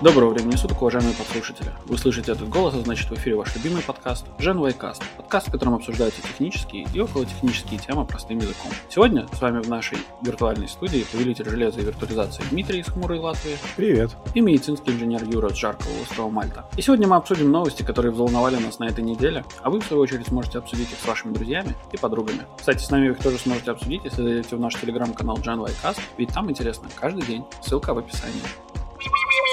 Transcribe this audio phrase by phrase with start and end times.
[0.00, 1.72] Доброго времени суток, уважаемые подслушатели.
[1.86, 5.02] Вы слышите этот голос, а значит в эфире ваш любимый подкаст Gen Cast.
[5.16, 8.70] Подкаст, в котором обсуждаются технические и околотехнические темы простым языком.
[8.88, 13.56] Сегодня с вами в нашей виртуальной студии повелитель железа и виртуализации Дмитрий из Хмурой Латвии.
[13.76, 14.16] Привет.
[14.34, 16.64] И медицинский инженер Юра с жаркого острова Мальта.
[16.76, 20.02] И сегодня мы обсудим новости, которые взволновали нас на этой неделе, а вы, в свою
[20.02, 22.42] очередь, сможете обсудить их с вашими друзьями и подругами.
[22.56, 25.98] Кстати, с нами вы их тоже сможете обсудить, если зайдете в наш телеграм-канал Gen Cast,
[26.18, 27.44] ведь там интересно каждый день.
[27.62, 28.42] Ссылка в описании.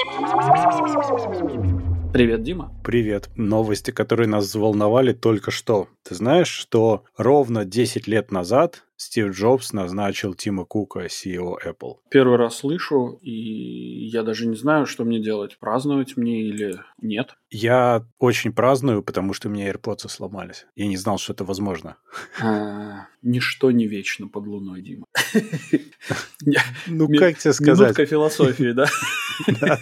[0.04, 1.95] Thank you.
[2.16, 2.72] Привет, Дима.
[2.82, 3.28] Привет.
[3.36, 5.90] Новости, которые нас взволновали только что.
[6.02, 11.96] Ты знаешь, что ровно 10 лет назад Стив Джобс назначил Тима Кука CEO Apple?
[12.08, 15.58] Первый раз слышу, и я даже не знаю, что мне делать.
[15.58, 17.36] Праздновать мне или нет?
[17.50, 20.64] Я очень праздную, потому что у меня AirPods сломались.
[20.74, 21.98] Я не знал, что это возможно.
[22.42, 25.04] А, ничто не вечно под луной, Дима.
[26.86, 27.88] Ну, как тебе сказать?
[27.88, 28.86] Минутка философии, да?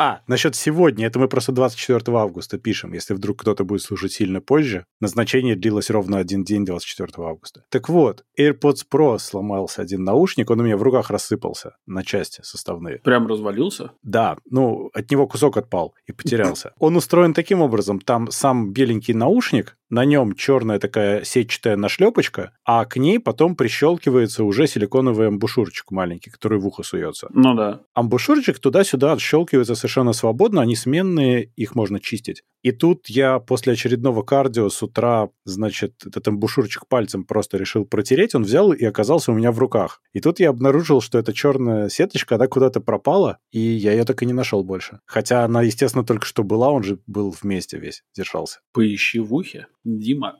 [0.00, 4.40] А, насчет сегодня, это мы просто 24 августа пишем, если вдруг кто-то будет слушать сильно
[4.40, 4.84] позже.
[5.00, 7.64] Назначение длилось ровно один день 24 августа.
[7.68, 12.42] Так вот, AirPods Pro сломался один наушник, он у меня в руках рассыпался на части
[12.44, 12.98] составные.
[12.98, 13.90] Прям развалился?
[14.04, 16.72] Да, ну, от него кусок отпал и потерялся.
[16.78, 22.84] Он устроен таким образом, там сам беленький наушник, на нем черная такая сетчатая нашлепочка, а
[22.84, 27.28] к ней потом прищелкивается уже силиконовый амбушюрчик маленький, который в ухо суется.
[27.32, 27.80] Ну да.
[27.94, 32.42] Амбушюрчик туда-сюда отщелкивается совершенно свободно, они сменные, их можно чистить.
[32.62, 38.34] И тут я после очередного кардио с утра, значит, этот амбушюрчик пальцем просто решил протереть,
[38.34, 40.02] он взял и оказался у меня в руках.
[40.12, 44.22] И тут я обнаружил, что эта черная сеточка, она куда-то пропала, и я ее так
[44.22, 45.00] и не нашел больше.
[45.06, 48.60] Хотя она, естественно, только что была, он же был вместе весь, держался.
[48.72, 49.66] Поищи в ухе.
[49.84, 50.36] Дима.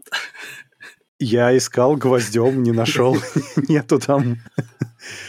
[1.21, 3.17] Я искал гвоздем, не нашел.
[3.69, 4.37] Нету там.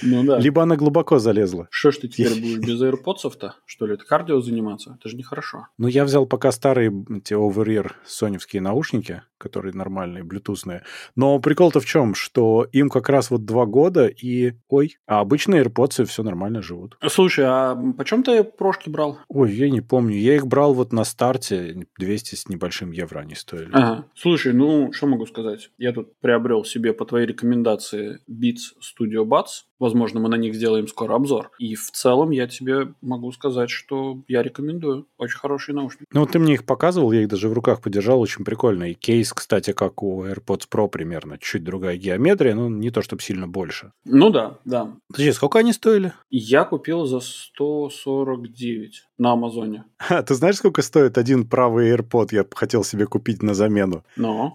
[0.02, 0.40] Ну да.
[0.40, 1.68] Либо она глубоко залезла.
[1.72, 3.56] Что ж ты теперь будешь без AirPods-то?
[3.66, 4.98] Что ли, это кардио заниматься?
[5.00, 5.68] Это же нехорошо.
[5.78, 10.84] Ну, я взял пока старые эти over-ear соневские наушники, которые нормальные, блютусные.
[11.16, 14.54] Но прикол-то в чем, что им как раз вот два года и...
[14.68, 16.98] Ой, а обычные AirPods все нормально живут.
[17.08, 19.20] Слушай, а почем ты прошки брал?
[19.28, 20.16] Ой, я не помню.
[20.16, 23.70] Я их брал вот на старте, 200 с небольшим евро они стоили.
[23.72, 24.06] Ага.
[24.16, 25.72] Слушай, ну, что могу сказать?
[25.78, 29.66] Я тут приобрел себе по твоей рекомендации Beats Studio Buds.
[29.80, 31.52] Возможно, мы на них сделаем скоро обзор.
[31.58, 35.08] И в целом я тебе могу сказать, что я рекомендую.
[35.18, 36.06] Очень хорошие наушники.
[36.12, 38.92] Ну, ты мне их показывал, я их даже в руках подержал, очень прикольно.
[38.92, 41.38] И кейс, кстати, как у AirPods Pro примерно.
[41.38, 43.94] Чуть другая геометрия, но не то, чтобы сильно больше.
[44.04, 44.94] Ну да, да.
[45.08, 46.12] Подожди, сколько они стоили?
[46.30, 49.86] Я купил за 149 на Амазоне.
[50.10, 52.30] А, ты знаешь, сколько стоит один правый AirPod?
[52.32, 54.04] Я хотел себе купить на замену.
[54.18, 54.54] Но?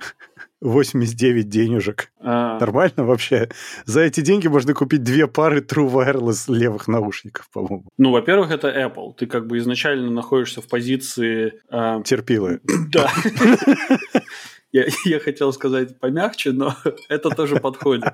[0.64, 2.10] 89 денежек.
[2.20, 2.58] А...
[2.58, 3.50] Нормально вообще?
[3.84, 7.84] За эти деньги можно купить две пары True Wireless левых наушников, по-моему.
[7.98, 9.14] Ну, во-первых, это Apple.
[9.16, 11.60] Ты как бы изначально находишься в позиции...
[11.70, 12.02] Э...
[12.04, 12.60] Терпилы.
[12.91, 13.10] Да.
[14.72, 16.75] Я, я хотел сказать помягче, но
[17.08, 18.12] это тоже подходит.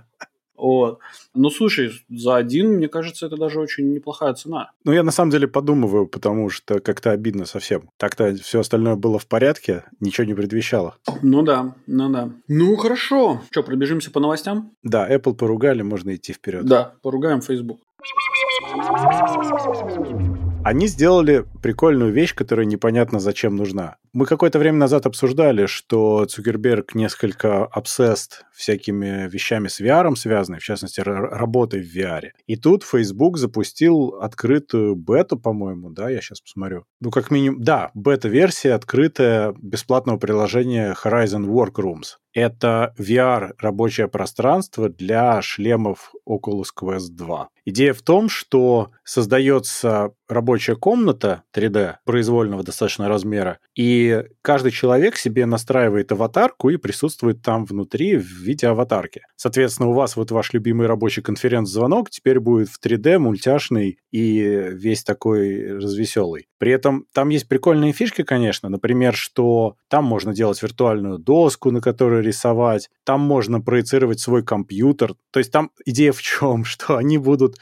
[0.60, 0.98] Вот.
[1.34, 4.72] Ну, слушай, за один, мне кажется, это даже очень неплохая цена.
[4.84, 7.90] Ну, я на самом деле подумываю, потому что как-то обидно совсем.
[7.96, 10.96] Так-то все остальное было в порядке, ничего не предвещало.
[11.22, 12.30] Ну да, ну да.
[12.46, 13.40] Ну, хорошо.
[13.50, 14.72] Что, пробежимся по новостям?
[14.82, 16.66] Да, Apple поругали, можно идти вперед.
[16.66, 17.80] Да, поругаем Facebook.
[20.62, 23.96] Они сделали прикольную вещь, которая непонятно зачем нужна.
[24.12, 30.64] Мы какое-то время назад обсуждали, что Цукерберг несколько обсест всякими вещами с VR связанной, в
[30.64, 32.30] частности, работой в VR.
[32.46, 36.84] И тут Facebook запустил открытую бету, по-моему, да, я сейчас посмотрю.
[37.00, 42.16] Ну, как минимум, да, бета-версия открытая бесплатного приложения Horizon Workrooms.
[42.32, 47.48] Это VR рабочее пространство для шлемов Oculus Quest 2.
[47.66, 55.46] Идея в том, что создается рабочая комната 3D произвольного достаточно размера, и каждый человек себе
[55.46, 59.22] настраивает аватарку и присутствует там внутри в виде аватарки.
[59.36, 64.40] Соответственно, у вас вот ваш любимый рабочий конференц-звонок теперь будет в 3D, мультяшный и
[64.72, 66.46] весь такой развеселый.
[66.58, 71.80] При этом там есть прикольные фишки, конечно, например, что там можно делать виртуальную доску, на
[71.80, 75.14] которой рисовать, там можно проецировать свой компьютер.
[75.30, 76.64] То есть там идея в чем?
[76.64, 77.56] Что они будут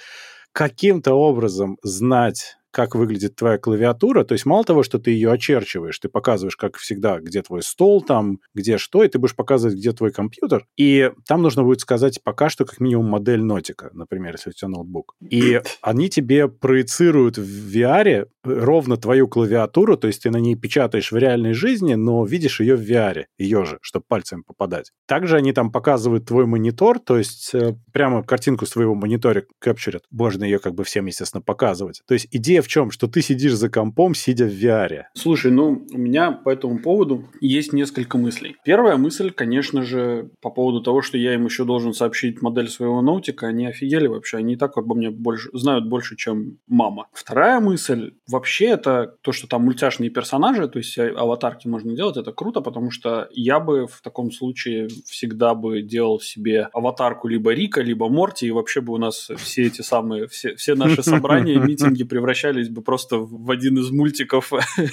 [0.53, 4.25] каким-то образом знать как выглядит твоя клавиатура.
[4.25, 8.03] То есть мало того, что ты ее очерчиваешь, ты показываешь, как всегда, где твой стол
[8.03, 10.67] там, где что, и ты будешь показывать, где твой компьютер.
[10.77, 14.69] И там нужно будет сказать пока что как минимум модель нотика, например, если у тебя
[14.69, 15.15] ноутбук.
[15.21, 21.13] И они тебе проецируют в VR ровно твою клавиатуру, то есть ты на ней печатаешь
[21.13, 24.93] в реальной жизни, но видишь ее в VR, ее же, чтобы пальцем попадать.
[25.07, 30.05] Также они там показывают твой монитор, то есть э, прямо картинку с твоего монитора капчурят.
[30.11, 32.03] Можно ее как бы всем, естественно, показывать.
[32.07, 32.91] То есть идея идея в чем?
[32.91, 35.05] Что ты сидишь за компом, сидя в VR.
[35.15, 38.57] Слушай, ну, у меня по этому поводу есть несколько мыслей.
[38.65, 43.03] Первая мысль, конечно же, по поводу того, что я им еще должен сообщить модель своего
[43.03, 47.07] ноутика, они офигели вообще, они и так обо мне больше, знают больше, чем мама.
[47.13, 52.33] Вторая мысль, вообще это то, что там мультяшные персонажи, то есть аватарки можно делать, это
[52.33, 57.83] круто, потому что я бы в таком случае всегда бы делал себе аватарку либо Рика,
[57.83, 62.05] либо Морти, и вообще бы у нас все эти самые, все, все наши собрания, митинги
[62.05, 64.53] превращались бы просто в один из мультиков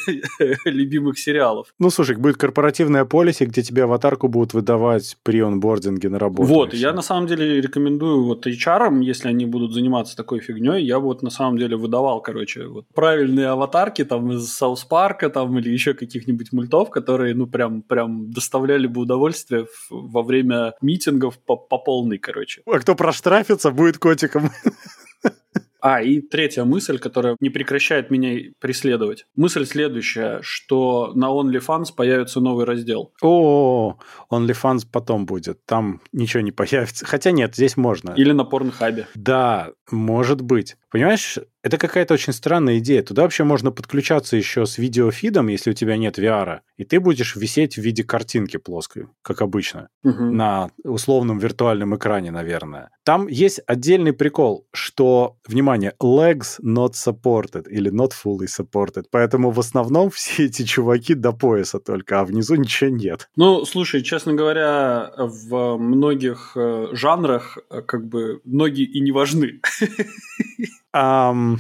[0.66, 1.68] любимых сериалов.
[1.80, 6.48] Ну, слушай, будет корпоративная полиси, где тебе аватарку будут выдавать при онбординге на работу.
[6.48, 11.00] Вот, я на самом деле рекомендую вот HR, если они будут заниматься такой фигней, я
[11.00, 15.69] вот на самом деле выдавал, короче, вот правильные аватарки там из Саус Парка там или
[15.69, 21.78] еще каких-нибудь мультов, которые, ну, прям, прям доставляли бы удовольствие во время митингов по, по
[21.78, 22.62] полной, короче.
[22.66, 24.50] А кто проштрафится, будет котиком.
[25.87, 29.27] А, и третья мысль, которая не прекращает меня преследовать.
[29.35, 33.13] Мысль следующая, что на OnlyFans появится новый раздел.
[33.21, 33.95] О,
[34.31, 35.63] OnlyFans потом будет.
[35.65, 37.05] Там ничего не появится.
[37.05, 38.15] Хотя нет, здесь можно.
[38.17, 39.05] Или на Порнхабе.
[39.13, 40.75] Да, может быть.
[40.95, 43.03] Понимаешь, это какая-то очень странная идея.
[43.03, 47.36] Туда вообще можно подключаться еще с видеофидом, если у тебя нет VR, и ты будешь
[47.36, 50.24] висеть в виде картинки плоской, как обычно, угу.
[50.24, 52.92] на условном виртуальном экране, наверное.
[53.03, 59.59] Там есть отдельный прикол, что, внимание, legs not supported или not fully supported, поэтому в
[59.59, 63.27] основном все эти чуваки до пояса только, а внизу ничего нет.
[63.36, 69.59] Ну, слушай, честно говоря, в многих э, жанрах э, как бы ноги и не важны.
[70.95, 71.59] Um,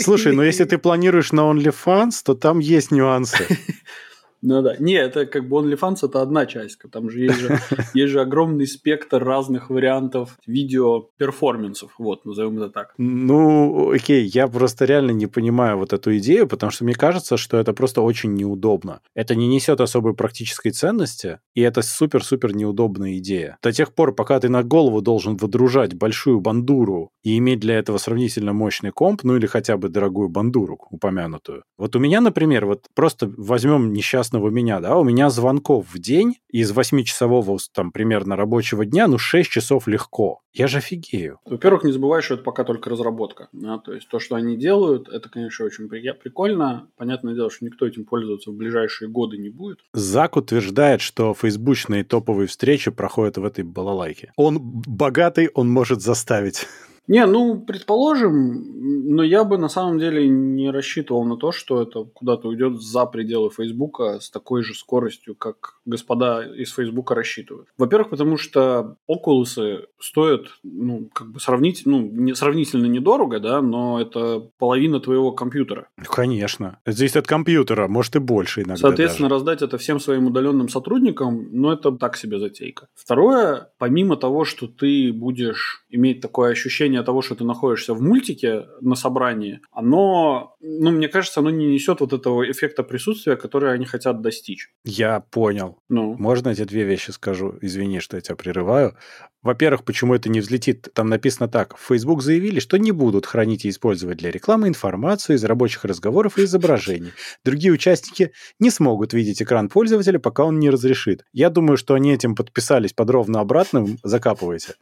[0.00, 3.46] слушай, ну если ты планируешь на OnlyFans, то там есть нюансы.
[4.42, 4.76] Ну да.
[4.78, 6.78] Не, это как бы OnlyFans это одна часть.
[6.90, 7.58] Там же есть же,
[7.94, 11.92] есть же огромный спектр разных вариантов видео-перформансов.
[11.98, 12.94] Вот, назовем это так.
[12.98, 17.56] Ну, окей, я просто реально не понимаю вот эту идею, потому что мне кажется, что
[17.56, 19.00] это просто очень неудобно.
[19.14, 23.58] Это не несет особой практической ценности, и это супер-супер неудобная идея.
[23.62, 27.98] До тех пор, пока ты на голову должен выдружать большую бандуру и иметь для этого
[27.98, 31.62] сравнительно мощный комп, ну или хотя бы дорогую бандуру упомянутую.
[31.78, 35.98] Вот у меня, например, вот просто возьмем несчастный несчастного меня, да, у меня звонков в
[35.98, 40.40] день из 8-часового там примерно рабочего дня, ну 6 часов легко.
[40.52, 41.38] Я же офигею.
[41.46, 43.48] Во-первых, не забывай, что это пока только разработка.
[43.52, 43.78] Да?
[43.78, 46.88] То есть то, что они делают, это, конечно, очень прикольно.
[46.96, 49.78] Понятное дело, что никто этим пользоваться в ближайшие годы не будет.
[49.94, 54.32] Зак утверждает, что фейсбучные топовые встречи проходят в этой балалайке.
[54.36, 56.66] Он богатый, он может заставить.
[57.08, 62.04] Не, ну, предположим, но я бы на самом деле не рассчитывал на то, что это
[62.04, 67.68] куда-то уйдет за пределы Фейсбука с такой же скоростью, как господа из Фейсбука рассчитывают.
[67.76, 74.00] Во-первых, потому что Oculus стоят, ну, как бы сравнить, ну, не, сравнительно недорого, да, но
[74.00, 75.88] это половина твоего компьютера.
[75.96, 76.78] Конечно.
[76.84, 79.38] Это зависит от компьютера, может и больше иногда Соответственно, даже.
[79.40, 82.86] раздать это всем своим удаленным сотрудникам, ну, это так себе затейка.
[82.94, 88.66] Второе, помимо того, что ты будешь иметь такое ощущение того, что ты находишься в мультике
[88.80, 93.86] на собрании, оно, ну, мне кажется, оно не несет вот этого эффекта присутствия, который они
[93.86, 94.68] хотят достичь.
[94.84, 95.78] Я понял.
[95.88, 96.14] Ну.
[96.18, 97.54] Можно эти две вещи скажу?
[97.62, 98.94] Извини, что я тебя прерываю.
[99.42, 100.88] Во-первых, почему это не взлетит?
[100.94, 101.76] Там написано так.
[101.76, 106.38] В Facebook заявили, что не будут хранить и использовать для рекламы информацию из рабочих разговоров
[106.38, 107.12] и изображений.
[107.44, 111.24] Другие участники не смогут видеть экран пользователя, пока он не разрешит.
[111.32, 113.98] Я думаю, что они этим подписались под ровно обратным.
[114.04, 114.74] Закапывайте.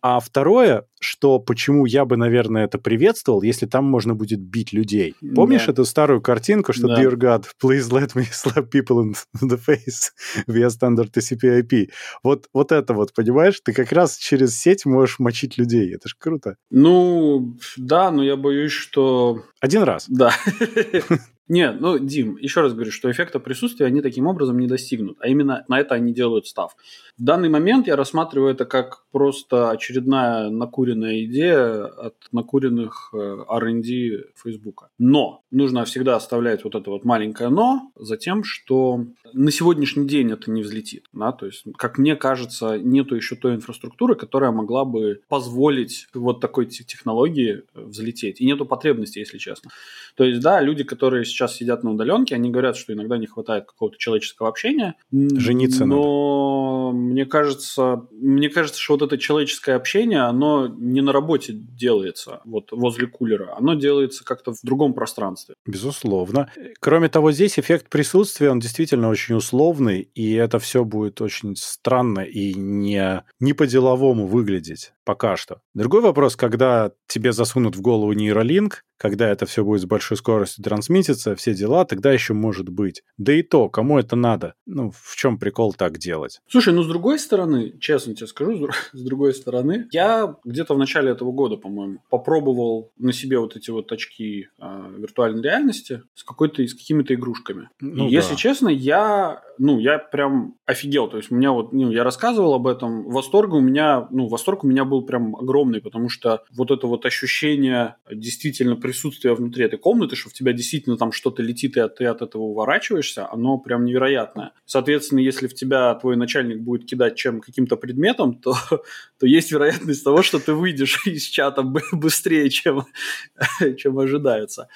[0.00, 5.14] А второе, что почему я бы, наверное, это приветствовал, если там можно будет бить людей.
[5.34, 5.72] Помнишь да.
[5.72, 7.02] эту старую картинку, что да.
[7.02, 9.12] Dear God, please let me slap people
[9.42, 10.12] in the face
[10.46, 11.88] via standard TCP/IP.
[12.22, 13.60] Вот, вот это вот, понимаешь?
[13.64, 15.92] Ты как раз через сеть можешь мочить людей.
[15.94, 16.56] Это же круто.
[16.70, 19.42] Ну, да, но я боюсь, что...
[19.60, 20.04] Один раз.
[20.08, 20.32] Да.
[21.48, 25.28] Не, ну, Дим, еще раз говорю, что эффекта присутствия они таким образом не достигнут, а
[25.28, 26.76] именно на это они делают став.
[27.18, 34.24] В данный момент я рассматриваю это как просто очередная накуренная идея от накуренных э, R&D
[34.42, 34.88] Фейсбука.
[34.98, 40.30] Но нужно всегда оставлять вот это вот маленькое но за тем, что на сегодняшний день
[40.30, 41.06] это не взлетит.
[41.12, 41.32] Да?
[41.32, 46.66] То есть, как мне кажется, нету еще той инфраструктуры, которая могла бы позволить вот такой
[46.66, 48.40] технологии взлететь.
[48.40, 49.70] И нету потребности, если честно.
[50.14, 53.66] То есть, да, люди, которые сейчас сидят на удаленке, они говорят, что иногда не хватает
[53.66, 54.94] какого-то человеческого общения.
[55.12, 56.98] Жениться но надо.
[56.98, 62.72] мне кажется, мне кажется, что вот это человеческое общение, оно не на работе делается, вот
[62.72, 65.54] возле кулера, оно делается как-то в другом пространстве.
[65.66, 66.50] Безусловно.
[66.80, 72.20] Кроме того, здесь эффект присутствия, он действительно очень условный, и это все будет очень странно
[72.20, 74.92] и не, не по-деловому выглядеть.
[75.08, 75.62] Пока что.
[75.72, 80.62] Другой вопрос, когда тебе засунут в голову нейролинк, когда это все будет с большой скоростью
[80.62, 83.02] трансмититься, все дела, тогда еще может быть.
[83.16, 84.54] Да и то, кому это надо?
[84.66, 86.40] Ну, в чем прикол так делать?
[86.48, 91.12] Слушай, ну с другой стороны, честно тебе скажу, с другой стороны, я где-то в начале
[91.12, 96.66] этого года, по-моему, попробовал на себе вот эти вот очки э, виртуальной реальности с какой-то,
[96.66, 97.70] с какими-то игрушками.
[97.80, 98.16] Ну, и, да.
[98.16, 101.08] если честно, я, ну, я прям офигел.
[101.08, 104.64] То есть у меня вот, ну, я рассказывал об этом, восторг у меня, ну, восторг
[104.64, 109.78] у меня был прям огромный, потому что вот это вот ощущение действительно присутствия внутри этой
[109.78, 113.84] комнаты, что в тебя действительно там что-то летит, и ты от этого уворачиваешься, оно прям
[113.84, 114.52] невероятное.
[114.64, 118.54] Соответственно, если в тебя твой начальник будет кидать чем каким-то предметом, то,
[119.18, 122.86] то есть вероятность того, что ты выйдешь из чата быстрее, чем,
[123.76, 124.68] чем ожидается.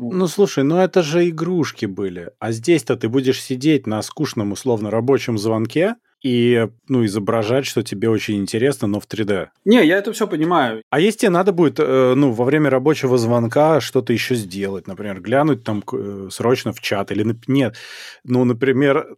[0.00, 2.30] Ну, слушай, ну это же игрушки были.
[2.38, 8.08] А здесь-то ты будешь сидеть на скучном условно рабочем звонке, и, ну, изображать, что тебе
[8.08, 9.48] очень интересно, но в 3D.
[9.64, 10.82] Не, я это все понимаю.
[10.90, 15.20] А если тебе надо будет, э, ну, во время рабочего звонка что-то еще сделать, например,
[15.20, 17.36] глянуть там э, срочно в чат или...
[17.46, 17.76] Нет,
[18.24, 19.16] ну, например,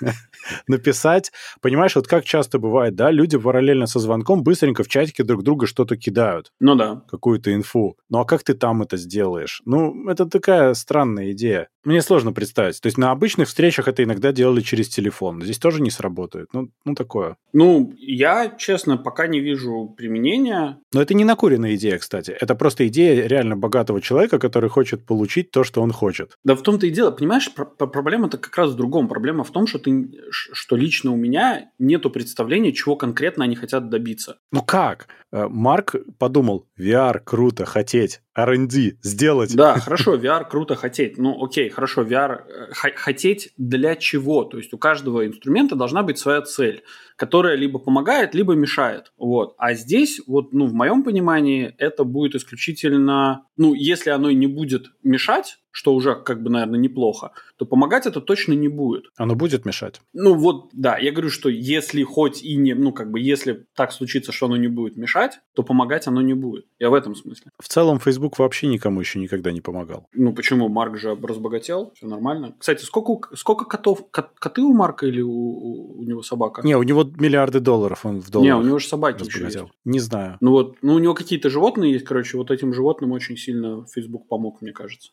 [0.66, 1.32] написать.
[1.60, 5.66] Понимаешь, вот как часто бывает, да, люди параллельно со звонком быстренько в чатике друг друга
[5.66, 6.52] что-то кидают.
[6.60, 7.02] Ну да.
[7.10, 7.96] Какую-то инфу.
[8.08, 9.62] Ну а как ты там это сделаешь?
[9.64, 11.68] Ну, это такая странная идея.
[11.84, 12.80] Мне сложно представить.
[12.80, 15.42] То есть на обычных встречах это иногда делали через телефон.
[15.42, 16.48] Здесь тоже не сработает.
[16.52, 17.36] Ну, ну такое.
[17.52, 20.78] Ну, я, честно, пока не вижу применения.
[20.92, 22.30] Но это не накуренная идея, кстати.
[22.30, 26.36] Это просто идея реально богатого человека, который хочет получить то, что он хочет.
[26.44, 27.10] Да в том-то и дело.
[27.10, 29.08] Понимаешь, проблема-то как раз в другом.
[29.08, 33.88] Проблема в том, что ты что лично у меня нету представления, чего конкретно они хотят
[33.88, 34.38] добиться.
[34.52, 35.08] Ну как?
[35.32, 38.20] Э, Марк подумал, VR круто, хотеть.
[38.34, 39.54] R&D сделать.
[39.54, 41.18] Да, хорошо, VR круто хотеть.
[41.18, 44.44] Ну, окей, хорошо, VR э, хотеть для чего?
[44.44, 46.84] То есть у каждого инструмента должна быть своя цель,
[47.16, 49.12] которая либо помогает, либо мешает.
[49.18, 49.54] Вот.
[49.58, 54.92] А здесь, вот, ну, в моем понимании, это будет исключительно, ну, если оно не будет
[55.02, 59.06] мешать, что уже как бы, наверное, неплохо, то помогать это точно не будет.
[59.16, 60.00] Оно будет мешать.
[60.12, 63.92] Ну вот, да, я говорю, что если хоть и не, ну как бы, если так
[63.92, 66.66] случится, что оно не будет мешать, то помогать оно не будет.
[66.78, 67.50] Я в этом смысле.
[67.58, 70.06] В целом, Facebook вообще никому еще никогда не помогал.
[70.12, 70.68] Ну почему?
[70.68, 72.54] Марк же разбогател, все нормально.
[72.58, 74.04] Кстати, сколько, сколько котов?
[74.10, 76.60] Коты у Марка или у, у него собака?
[76.62, 78.56] Не, у него миллиарды долларов он в долларах.
[78.56, 79.58] Не, у него же собаки еще есть.
[79.84, 80.36] Не знаю.
[80.40, 84.28] Ну вот, ну у него какие-то животные есть, короче, вот этим животным очень сильно Facebook
[84.28, 85.10] помог, мне кажется.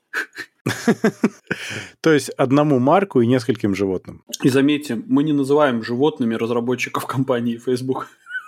[2.01, 4.23] То есть одному марку и нескольким животным.
[4.43, 8.07] И заметьте, мы не называем животными разработчиков компании Facebook.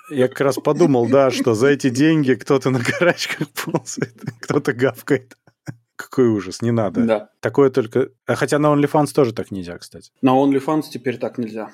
[0.09, 5.37] Я как раз подумал, да, что за эти деньги кто-то на карачках ползает, кто-то гавкает.
[5.95, 7.05] Какой ужас, не надо.
[7.05, 7.29] Да.
[7.41, 8.09] Такое только...
[8.25, 10.11] А хотя на OnlyFans тоже так нельзя, кстати.
[10.21, 11.69] На OnlyFans теперь так нельзя.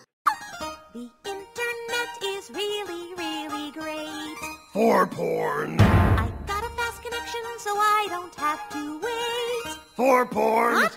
[4.77, 5.81] For porn.
[5.81, 9.77] I got a fast connection, so I don't have to wait.
[9.97, 10.75] For porn.
[10.75, 10.97] What?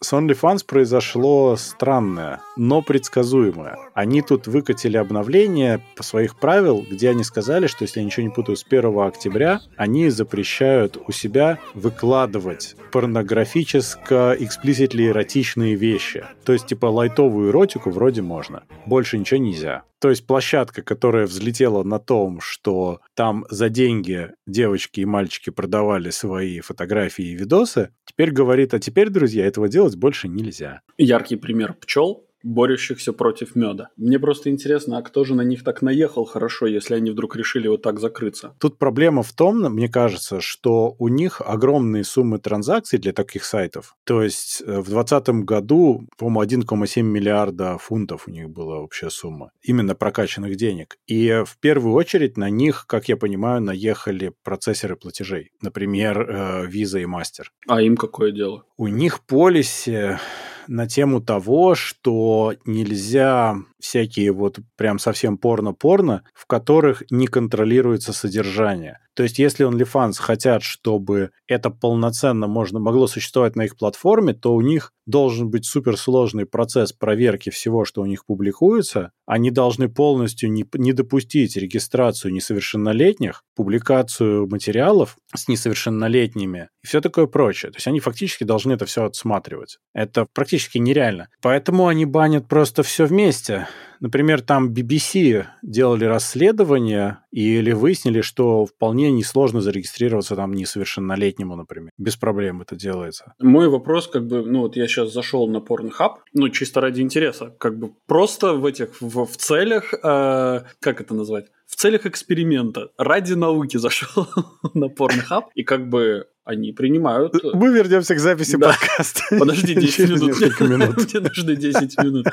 [0.00, 3.77] С OnlyFans произошло странное, Но предсказуемое.
[3.93, 8.33] Они тут выкатили обновление по своих правил, где они сказали, что, если я ничего не
[8.33, 16.25] путаю, с 1 октября они запрещают у себя выкладывать порнографическо эксплиситли эротичные вещи.
[16.43, 18.63] То есть, типа, лайтовую эротику вроде можно.
[18.85, 19.83] Больше ничего нельзя.
[19.99, 26.09] То есть площадка, которая взлетела на том, что там за деньги девочки и мальчики продавали
[26.09, 30.81] свои фотографии и видосы, теперь говорит, а теперь, друзья, этого делать больше нельзя.
[30.97, 33.89] Яркий пример пчел борющихся против меда.
[33.97, 37.67] Мне просто интересно, а кто же на них так наехал хорошо, если они вдруг решили
[37.67, 38.55] вот так закрыться?
[38.59, 43.95] Тут проблема в том, мне кажется, что у них огромные суммы транзакций для таких сайтов.
[44.03, 49.51] То есть э, в 2020 году, по-моему, 1,7 миллиарда фунтов у них была общая сумма.
[49.61, 50.97] Именно прокачанных денег.
[51.07, 55.51] И в первую очередь на них, как я понимаю, наехали процессоры платежей.
[55.61, 57.45] Например, э, Visa и Master.
[57.67, 58.63] А им какое дело?
[58.77, 60.19] У них полисе
[60.67, 68.99] на тему того, что нельзя всякие вот прям совсем порно-порно, в которых не контролируется содержание.
[69.13, 74.55] То есть, если OnlyFans хотят, чтобы это полноценно можно, могло существовать на их платформе, то
[74.55, 79.11] у них должен быть суперсложный процесс проверки всего, что у них публикуется.
[79.25, 87.27] Они должны полностью не, не допустить регистрацию несовершеннолетних, публикацию материалов с несовершеннолетними и все такое
[87.27, 87.71] прочее.
[87.71, 89.77] То есть они фактически должны это все отсматривать.
[89.93, 91.27] Это практически нереально.
[91.41, 93.67] Поэтому они банят просто все вместе.
[93.99, 101.91] Например, там BBC делали расследование или выяснили, что вполне несложно зарегистрироваться там несовершеннолетнему, например.
[101.97, 103.33] Без проблем это делается.
[103.39, 107.55] Мой вопрос, как бы, ну вот я сейчас зашел на Pornhub, ну чисто ради интереса,
[107.57, 111.45] как бы просто в этих, в, в целях, э, как это назвать?
[111.73, 114.27] в целях эксперимента, ради науки зашел
[114.75, 117.33] на Pornhub, и как бы они принимают...
[117.53, 118.69] Мы вернемся к записи да.
[118.69, 119.21] подкаста.
[119.39, 120.59] Подожди 10 минут.
[120.59, 122.27] Мне нужны 10 минут.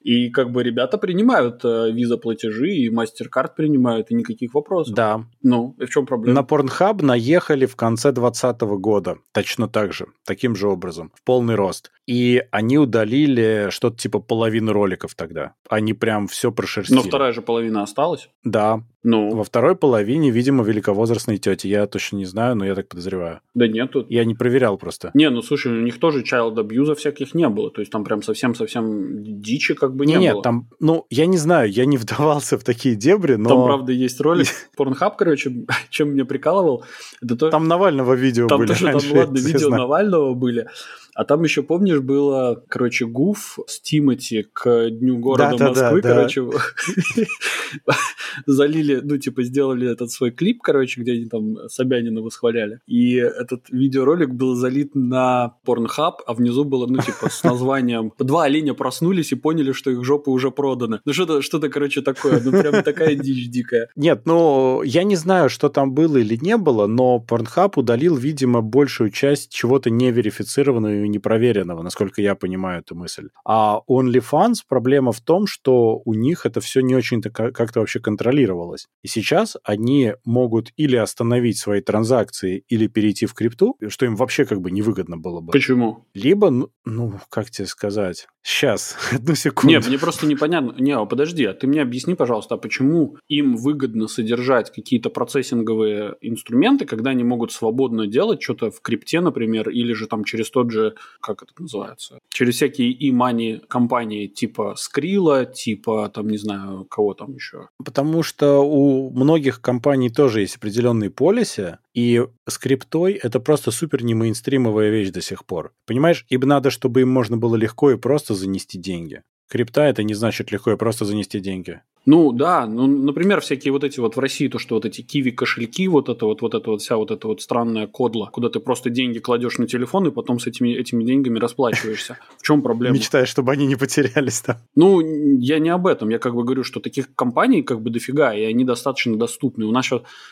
[0.00, 4.94] И как бы ребята принимают э, виза-платежи, и MasterCard принимают, и никаких вопросов.
[4.94, 5.24] Да.
[5.42, 6.40] Ну, и в чем проблема?
[6.40, 11.56] На Pornhub наехали в конце 2020 года, точно так же, таким же образом, в полный
[11.56, 11.90] рост.
[12.06, 15.54] И они удалили что-то типа половины роликов тогда.
[15.68, 16.96] Они прям все прошерстили.
[16.96, 18.30] Но вторая же половина осталась?
[18.44, 18.82] Да.
[19.08, 19.30] Ну?
[19.30, 21.66] Во второй половине, видимо, великовозрастные тети.
[21.66, 23.40] Я точно не знаю, но я так подозреваю.
[23.54, 24.10] Да нет тут.
[24.10, 25.12] Я не проверял просто.
[25.14, 27.70] Не, ну слушай, у них тоже child abuse всяких не было.
[27.70, 30.34] То есть там прям совсем-совсем дичи как бы не, не было.
[30.34, 33.48] Нет, там, ну, я не знаю, я не вдавался в такие дебри, но...
[33.48, 34.48] Там, правда, есть ролик.
[34.76, 35.54] Порнхаб, короче,
[35.88, 36.84] чем меня прикалывал.
[37.22, 37.48] Это то...
[37.48, 38.68] Там Навального видео там были.
[38.68, 40.68] Тоже, там, ладно, видео Навального были.
[41.18, 46.10] А там еще, помнишь, было, короче, Гуф с Тимати к Дню города да, Москвы, да,
[46.10, 46.46] да, короче,
[48.46, 52.78] залили, ну, типа, сделали этот свой клип, короче, где они там Собянина восхваляли.
[52.86, 58.44] И этот видеоролик был залит на Pornhub, а внизу было, ну, типа, с названием «Два
[58.44, 61.00] оленя проснулись и поняли, что их жопы уже проданы».
[61.04, 63.88] Ну, что-то, что-то, короче, такое, ну, прям такая дичь дикая.
[63.96, 68.60] Нет, ну, я не знаю, что там было или не было, но Pornhub удалил, видимо,
[68.60, 73.28] большую часть чего-то неверифицированного непроверенного, насколько я понимаю эту мысль.
[73.44, 78.86] А OnlyFans проблема в том, что у них это все не очень-то как-то вообще контролировалось.
[79.02, 84.44] И сейчас они могут или остановить свои транзакции, или перейти в крипту, что им вообще
[84.44, 85.52] как бы невыгодно было бы.
[85.52, 86.06] Почему?
[86.14, 89.68] Либо, ну, ну как тебе сказать, Сейчас, одну секунду.
[89.68, 90.74] Нет, мне просто непонятно.
[90.78, 96.14] Не, а подожди, а ты мне объясни, пожалуйста, а почему им выгодно содержать какие-то процессинговые
[96.22, 100.70] инструменты, когда они могут свободно делать что-то в крипте, например, или же там через тот
[100.70, 107.14] же, как это называется, через всякие e-money компании типа Skrilla, типа там, не знаю, кого
[107.14, 107.68] там еще.
[107.84, 114.14] Потому что у многих компаний тоже есть определенные полисы, и скриптой это просто супер не
[114.14, 115.72] мейнстримовая вещь до сих пор.
[115.86, 119.22] Понимаешь, им надо, чтобы им можно было легко и просто занести деньги.
[119.48, 121.80] Крипта это не значит легко и просто занести деньги.
[122.10, 125.30] Ну да, ну, например, всякие вот эти вот в России, то, что вот эти киви
[125.30, 128.60] кошельки, вот это вот, вот это вот вся вот эта вот странная кодла, куда ты
[128.60, 132.16] просто деньги кладешь на телефон и потом с этими, этими деньгами расплачиваешься.
[132.38, 132.96] В чем проблема?
[132.96, 134.56] Мечтаешь, чтобы они не потерялись там.
[134.74, 135.02] Ну,
[135.38, 136.08] я не об этом.
[136.08, 139.66] Я как бы говорю, что таких компаний как бы дофига, и они достаточно доступны.
[139.66, 139.90] У нас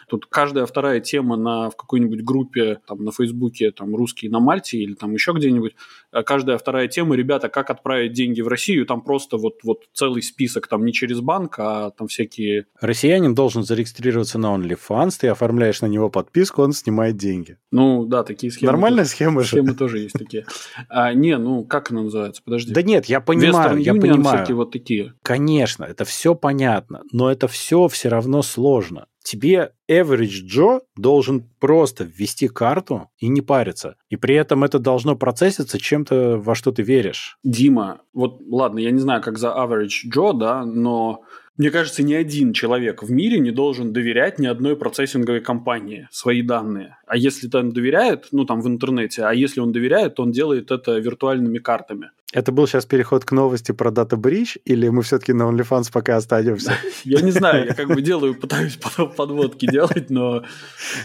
[0.08, 4.78] тут каждая вторая тема на, в какой-нибудь группе, там, на Фейсбуке, там, русские на Мальте
[4.78, 5.74] или там еще где-нибудь,
[6.12, 10.22] э, каждая вторая тема, ребята, как отправить деньги в Россию, там просто вот, вот целый
[10.22, 12.66] список, там, не через банк, а а там всякие...
[12.80, 17.58] Россиянин должен зарегистрироваться на OnlyFans, ты оформляешь на него подписку, он снимает деньги.
[17.70, 18.72] Ну, да, такие схемы.
[18.72, 19.48] Нормальная тоже, схема же.
[19.48, 20.46] Схемы тоже есть такие.
[20.88, 22.42] А, не, ну, как она называется?
[22.44, 22.72] Подожди.
[22.72, 24.38] Да нет, я понимаю, Western я Union, понимаю.
[24.38, 25.14] всякие вот такие.
[25.22, 32.04] Конечно, это все понятно, но это все все равно сложно тебе average Joe должен просто
[32.04, 33.96] ввести карту и не париться.
[34.08, 37.38] И при этом это должно процесситься чем-то, во что ты веришь.
[37.42, 41.22] Дима, вот ладно, я не знаю, как за average Joe, да, но
[41.56, 46.42] мне кажется, ни один человек в мире не должен доверять ни одной процессинговой компании свои
[46.42, 46.98] данные.
[47.06, 50.70] А если он доверяет, ну там в интернете, а если он доверяет, то он делает
[50.70, 52.10] это виртуальными картами.
[52.32, 56.16] Это был сейчас переход к новости про Data Breach, или мы все-таки на OnlyFans пока
[56.16, 56.72] останемся?
[57.04, 58.76] Я не знаю, я как бы делаю, пытаюсь
[59.16, 60.42] подводки делать, но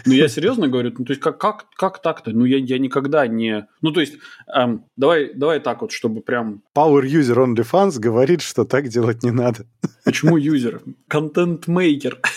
[0.04, 2.32] ну, я серьезно говорю, ну, то есть как, как, как так-то?
[2.32, 3.68] Ну, я, я никогда не...
[3.82, 4.14] Ну, то есть,
[4.52, 6.62] эм, давай, давай так вот, чтобы прям...
[6.76, 9.66] Power user OnlyFans говорит, что так делать не надо.
[10.04, 10.82] Почему юзер?
[11.08, 12.20] Контент-мейкер.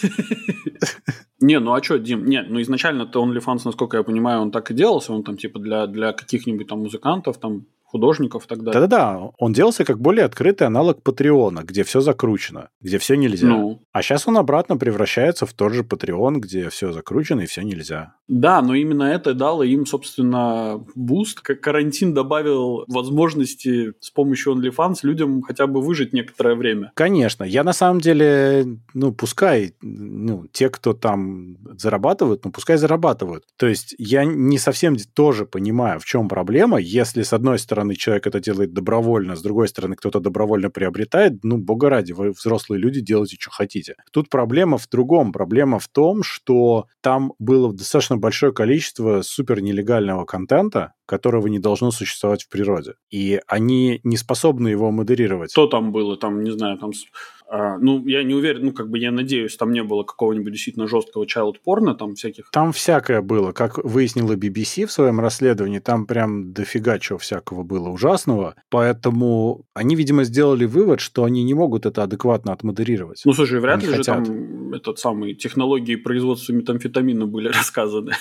[1.41, 2.25] Не, ну а что, Дим?
[2.25, 5.85] Нет, ну изначально-то OnlyFans, насколько я понимаю, он так и делался, он там типа для,
[5.85, 8.73] для каких-нибудь там музыкантов, там художников и так далее.
[8.73, 13.47] Да-да-да, он делался как более открытый аналог Патреона, где все закручено, где все нельзя.
[13.47, 13.81] Ну.
[13.93, 18.15] А сейчас он обратно превращается в тот же Patreon, где все закручено и все нельзя.
[18.27, 21.41] Да, но именно это дало им, собственно, буст.
[21.41, 26.91] Как карантин добавил возможности с помощью OnlyFans людям хотя бы выжить некоторое время.
[26.95, 27.43] Конечно.
[27.43, 33.43] Я на самом деле, ну, пускай, ну, те, кто там зарабатывают, ну, пускай зарабатывают.
[33.57, 37.95] То есть я не совсем тоже понимаю, в чем проблема, если, с одной стороны, стороны,
[37.95, 42.79] человек это делает добровольно, с другой стороны, кто-то добровольно приобретает, ну, бога ради, вы взрослые
[42.79, 43.95] люди, делайте, что хотите.
[44.11, 45.33] Тут проблема в другом.
[45.33, 51.91] Проблема в том, что там было достаточно большое количество супер нелегального контента, которого не должно
[51.91, 52.93] существовать в природе.
[53.11, 55.51] И они не способны его модерировать.
[55.51, 56.15] Что там было?
[56.15, 56.91] Там, не знаю, там
[57.47, 60.87] а, ну, я не уверен, ну, как бы я надеюсь, там не было какого-нибудь действительно
[60.87, 62.49] жесткого child порно, там всяких.
[62.51, 63.51] Там всякое было.
[63.51, 68.55] Как выяснила BBC в своем расследовании, там прям дофига чего всякого было ужасного.
[68.69, 73.21] Поэтому они, видимо, сделали вывод, что они не могут это адекватно отмодерировать.
[73.25, 74.25] Ну, слушай, вряд они ли хотят.
[74.25, 78.13] же там этот самый технологии производства метамфетамина были рассказаны.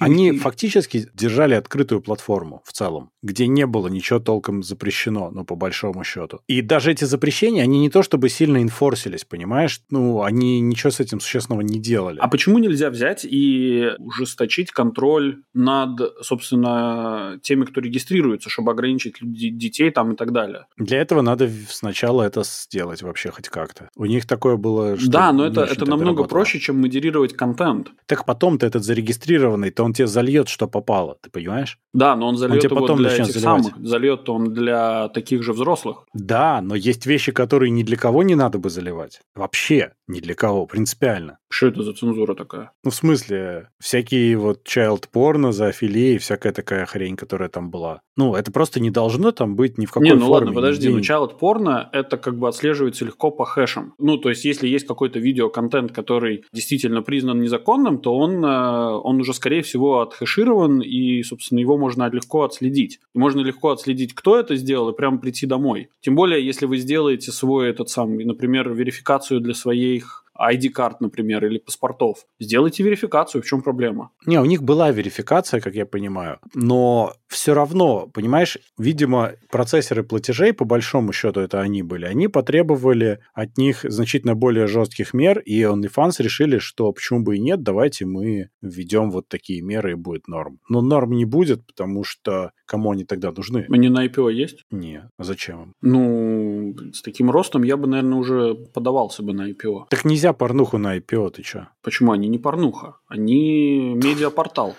[0.00, 5.54] Они фактически держали открытую платформу в целом, где не было ничего толком запрещено, ну, по
[5.54, 6.40] большому счету.
[6.48, 9.80] И даже эти запрещения, они не то чтобы сильно инфорсились, понимаешь?
[9.90, 12.18] Ну, они ничего с этим существенного не делали.
[12.20, 19.90] А почему нельзя взять и ужесточить контроль над, собственно, теми, кто регистрируется, чтобы ограничить детей
[19.90, 20.66] там и так далее?
[20.76, 23.88] Для этого надо сначала это сделать вообще хоть как-то.
[23.96, 24.96] У них такое было...
[24.98, 26.26] Что да, но это, это намного работало.
[26.26, 27.90] проще, чем модерировать контент.
[28.06, 31.78] Так потом-то этот зарегистрированный, то он тебе зальет, что попало, ты понимаешь?
[31.92, 33.42] Да, но он зальет он его потом для этих заливать.
[33.42, 33.86] самых.
[33.86, 36.06] Зальет он для таких же взрослых.
[36.12, 39.20] Да, но есть вещи, которые ни для кого не надо бы заливать.
[39.34, 41.38] Вообще ни для кого, принципиально.
[41.48, 42.72] Что это за цензура такая?
[42.82, 48.02] Ну, в смысле, всякие вот child порно, зоофилии, всякая такая хрень, которая там была.
[48.16, 50.34] Ну, это просто не должно там быть ни в какой не, ну форме.
[50.34, 53.94] ладно, подожди, ну child порно, это как бы отслеживается легко по хэшам.
[53.98, 59.20] Ну, то есть, если есть какой-то видеоконтент, который действительно признан незаконным, то он, э, он
[59.20, 63.00] уже, скорее всего, отхэширован, и, собственно, его можно легко отследить.
[63.14, 65.88] И можно легко отследить, кто это сделал, и прямо прийти домой.
[66.00, 71.58] Тем более, если вы сделаете свой этот самый, например, верификацию для своих ID-карт, например, или
[71.58, 72.26] паспортов.
[72.40, 74.10] Сделайте верификацию, в чем проблема?
[74.26, 80.52] Не, у них была верификация, как я понимаю, но все равно, понимаешь, видимо, процессоры платежей,
[80.52, 85.62] по большому счету это они были, они потребовали от них значительно более жестких мер, и
[85.62, 90.28] OnlyFans решили, что почему бы и нет, давайте мы введем вот такие меры, и будет
[90.28, 90.60] норм.
[90.68, 93.66] Но норм не будет, потому что кому они тогда нужны?
[93.68, 94.64] Они на IPO есть?
[94.70, 95.72] Не, а зачем им?
[95.82, 99.86] Ну, с таким ростом я бы, наверное, уже подавался бы на IPO.
[99.90, 101.66] Так нельзя порнуху на IPO, ты чё?
[101.82, 102.12] Почему?
[102.12, 102.96] Они не порнуха.
[103.08, 104.74] Они медиапортал.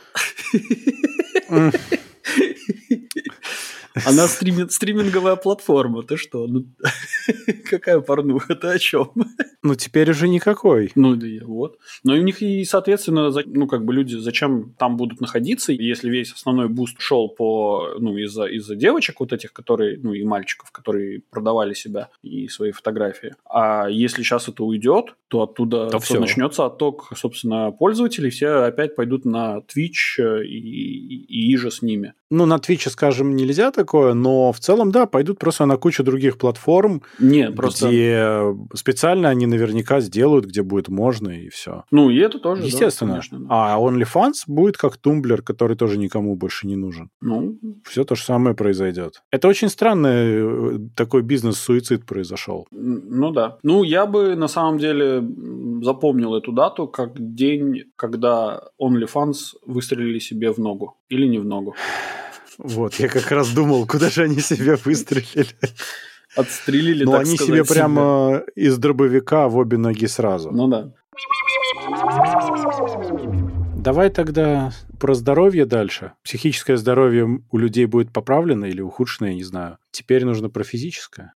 [4.05, 6.03] Она стримит, стриминговая платформа.
[6.03, 6.47] Ты что?
[6.47, 6.65] Ну,
[7.69, 8.55] какая порнуха?
[8.55, 9.11] Ты о чем?
[9.63, 10.91] Ну, теперь уже никакой.
[10.95, 11.77] Ну, да, вот.
[12.03, 16.33] Но у них и, соответственно, ну, как бы люди зачем там будут находиться, если весь
[16.33, 21.21] основной буст шел по, ну, из-за из девочек вот этих, которые, ну, и мальчиков, которые
[21.31, 23.35] продавали себя и свои фотографии.
[23.49, 26.19] А если сейчас это уйдет, то оттуда то все.
[26.19, 32.13] начнется отток, собственно, пользователей, все опять пойдут на Twitch и, и, и же с ними.
[32.31, 36.37] Ну, на Twitch, скажем, нельзя такое, но в целом, да, пойдут просто на кучу других
[36.37, 37.87] платформ, Нет, просто...
[37.87, 41.83] где специально они наверняка сделают, где будет можно, и все.
[41.91, 43.11] Ну, и это тоже, Естественно.
[43.11, 43.45] Да, конечно, да.
[43.49, 47.09] А OnlyFans будет как тумблер, который тоже никому больше не нужен.
[47.21, 47.59] Ну.
[47.83, 49.21] Все то же самое произойдет.
[49.31, 52.67] Это очень странный э, такой бизнес-суицид произошел.
[52.71, 53.57] Ну да.
[53.61, 55.23] Ну, я бы на самом деле
[55.83, 60.97] запомнил эту дату как день, когда OnlyFans выстрелили себе в ногу.
[61.09, 61.75] Или не в ногу.
[62.57, 65.47] Вот, я как раз думал, куда же они себе выстрелили.
[66.35, 70.51] Отстрелили, Ну, они сказать, себе прямо из дробовика в обе ноги сразу.
[70.51, 70.91] Ну да.
[73.85, 76.13] Давай тогда про здоровье дальше.
[76.23, 79.77] Психическое здоровье у людей будет поправлено или ухудшено, я не знаю.
[79.91, 81.33] Теперь нужно про физическое.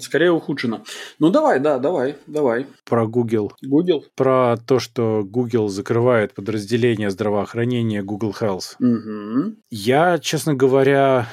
[0.00, 0.84] Скорее ухудшено.
[1.18, 2.66] Ну давай, да, давай, давай.
[2.84, 3.52] Про Google.
[3.60, 4.04] Google.
[4.14, 8.76] Про то, что Google закрывает подразделение здравоохранения Google Health.
[8.80, 9.56] Mm-hmm.
[9.70, 11.26] Я, честно говоря,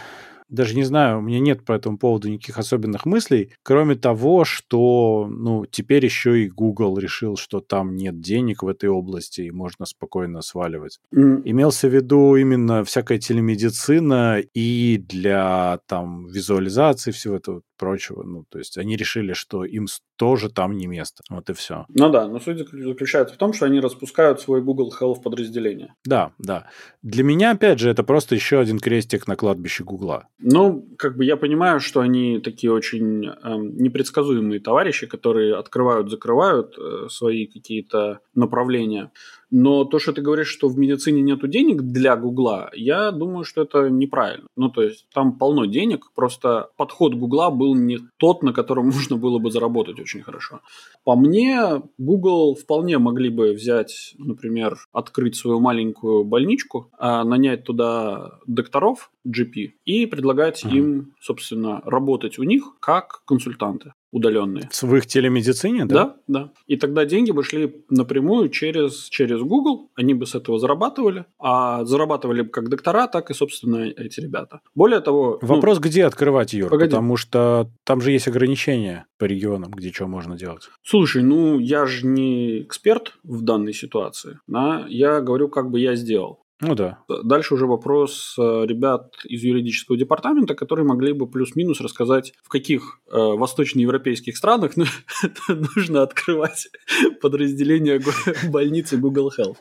[0.49, 5.27] даже не знаю, у меня нет по этому поводу никаких особенных мыслей, кроме того, что,
[5.29, 9.85] ну, теперь еще и Google решил, что там нет денег в этой области, и можно
[9.85, 10.99] спокойно сваливать.
[11.13, 11.41] Mm.
[11.45, 18.23] Имелся в виду именно всякая телемедицина и для, там, визуализации всего этого прочего.
[18.23, 21.23] Ну, то есть они решили, что им тоже там не место.
[21.29, 21.85] Вот и все.
[21.89, 25.93] Ну да, но суть заключается в том, что они распускают свой Google Health подразделение.
[26.05, 26.67] Да, да.
[27.01, 30.27] Для меня, опять же, это просто еще один крестик на кладбище Гугла.
[30.39, 36.77] Ну, как бы я понимаю, что они такие очень э, непредсказуемые товарищи, которые открывают, закрывают
[36.77, 39.11] э, свои какие-то направления.
[39.49, 43.61] Но то, что ты говоришь, что в медицине нет денег для Гугла, я думаю, что
[43.61, 44.47] это неправильно.
[44.57, 49.15] Ну, то есть там полно денег, просто подход Гугла был не тот, на котором можно
[49.15, 50.59] было бы заработать очень хорошо.
[51.05, 58.39] По мне, Google вполне могли бы взять, например, открыть свою маленькую больничку, а нанять туда
[58.47, 60.77] докторов GP и предлагать mm-hmm.
[60.77, 64.69] им, собственно, работать у них как консультанты удаленные.
[64.81, 65.95] В их телемедицине, да?
[65.95, 66.51] Да, да.
[66.67, 71.83] И тогда деньги бы шли напрямую через, через Google, они бы с этого зарабатывали, а
[71.83, 74.61] зарабатывали бы как доктора, так и, собственно, эти ребята.
[74.73, 75.37] Более того...
[75.41, 76.69] Ну, Вопрос, ну, где открывать, Юр?
[76.69, 76.91] Погоди.
[76.91, 80.69] Потому что там же есть ограничения по регионам, где что можно делать.
[80.81, 84.85] Слушай, ну я же не эксперт в данной ситуации, да?
[84.87, 86.44] я говорю, как бы я сделал.
[86.65, 86.99] Ну да.
[87.23, 92.99] Дальше уже вопрос э, ребят из юридического департамента, которые могли бы плюс-минус рассказать, в каких
[93.11, 94.73] э, восточноевропейских странах
[95.47, 96.67] нужно открывать
[97.21, 98.01] подразделение
[98.49, 99.57] больницы Google Health.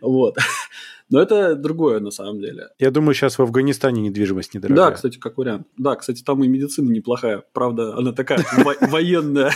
[0.00, 0.36] Вот.
[1.08, 2.68] Но это другое на самом деле.
[2.78, 4.86] Я думаю, сейчас в Афганистане недвижимость недорогая.
[4.86, 5.66] Да, кстати, как вариант.
[5.76, 7.44] Да, кстати, там и медицина неплохая.
[7.52, 8.44] Правда, она такая
[8.80, 9.52] военная.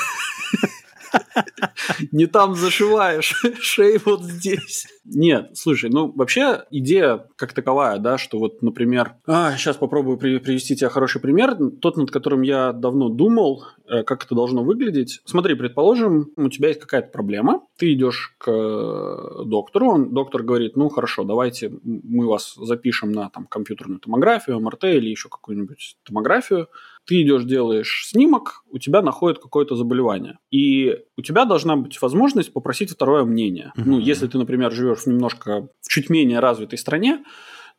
[2.12, 4.86] Не там зашиваешь, шеи вот здесь.
[5.04, 10.76] Нет, слушай, ну вообще идея как таковая, да, что вот, например, а, сейчас попробую привести
[10.76, 15.20] тебе хороший пример, тот, над которым я давно думал, э, как это должно выглядеть.
[15.24, 20.76] Смотри, предположим, у тебя есть какая-то проблема, ты идешь к э, доктору, он, доктор говорит,
[20.76, 26.68] ну хорошо, давайте мы вас запишем на там компьютерную томографию, МРТ или еще какую-нибудь томографию,
[27.10, 30.38] ты идешь, делаешь снимок, у тебя находят какое-то заболевание.
[30.52, 33.72] И у тебя должна быть возможность попросить второе мнение.
[33.76, 33.82] Mm-hmm.
[33.84, 37.24] Ну, если ты, например, живешь в немножко в чуть менее развитой стране,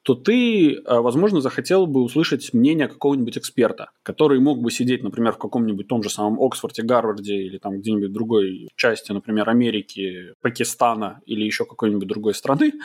[0.04, 5.34] то ты, э, возможно, захотел бы услышать мнение какого-нибудь эксперта, который мог бы сидеть, например,
[5.34, 11.22] в каком-нибудь том же самом Оксфорде, Гарварде или там где-нибудь другой части, например, Америки, Пакистана
[11.26, 12.74] или еще какой-нибудь другой страны.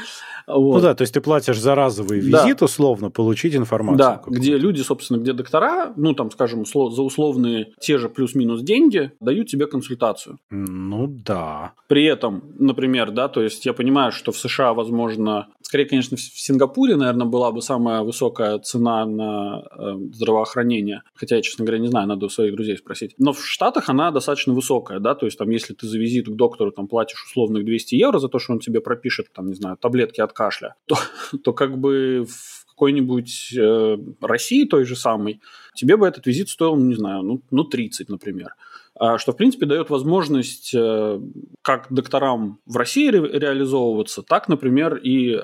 [0.49, 0.77] Вот.
[0.77, 2.65] Ну да, то есть ты платишь за разовый визит, да.
[2.65, 3.99] условно, получить информацию.
[3.99, 9.11] Да, где люди, собственно, где доктора, ну там, скажем, за условные те же плюс-минус деньги
[9.21, 10.39] дают тебе консультацию.
[10.51, 11.73] Ну да.
[11.89, 16.21] При этом, например, да, то есть я понимаю, что в США, возможно, скорее, конечно, в
[16.21, 21.03] Сингапуре, наверное, была бы самая высокая цена на э, здравоохранение.
[21.15, 23.15] Хотя я, честно говоря, не знаю, надо у своих друзей спросить.
[23.19, 26.35] Но в Штатах она достаточно высокая, да, то есть там, если ты за визит к
[26.35, 29.77] доктору там платишь условных 200 евро за то, что он тебе пропишет, там, не знаю,
[29.77, 30.97] таблетки от кашля, то,
[31.43, 35.41] то как бы в какой-нибудь э, России той же самой,
[35.77, 38.55] тебе бы этот визит стоил, ну, не знаю, ну, ну 30, например.
[38.99, 41.21] А, что, в принципе, дает возможность э,
[41.63, 45.39] как докторам в России ре- реализовываться, так, например, и э,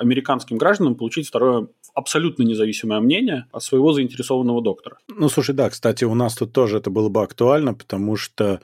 [0.00, 4.98] американским гражданам получить второе абсолютно независимое мнение от своего заинтересованного доктора.
[5.08, 8.60] Ну, слушай, да, кстати, у нас тут тоже это было бы актуально, потому что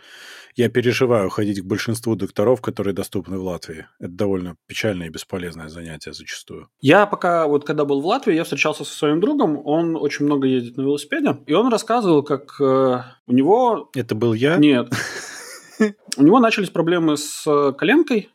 [0.55, 3.87] я переживаю ходить к большинству докторов, которые доступны в Латвии.
[3.99, 6.69] Это довольно печальное и бесполезное занятие зачастую.
[6.81, 10.47] Я пока, вот когда был в Латвии, я встречался со своим другом, он очень много
[10.47, 11.12] ездит на велосипеде,
[11.47, 13.91] и он рассказывал, как э, у него...
[13.95, 14.57] Это был я?
[14.57, 14.91] Нет.
[16.17, 18.29] У него начались проблемы с э, коленкой,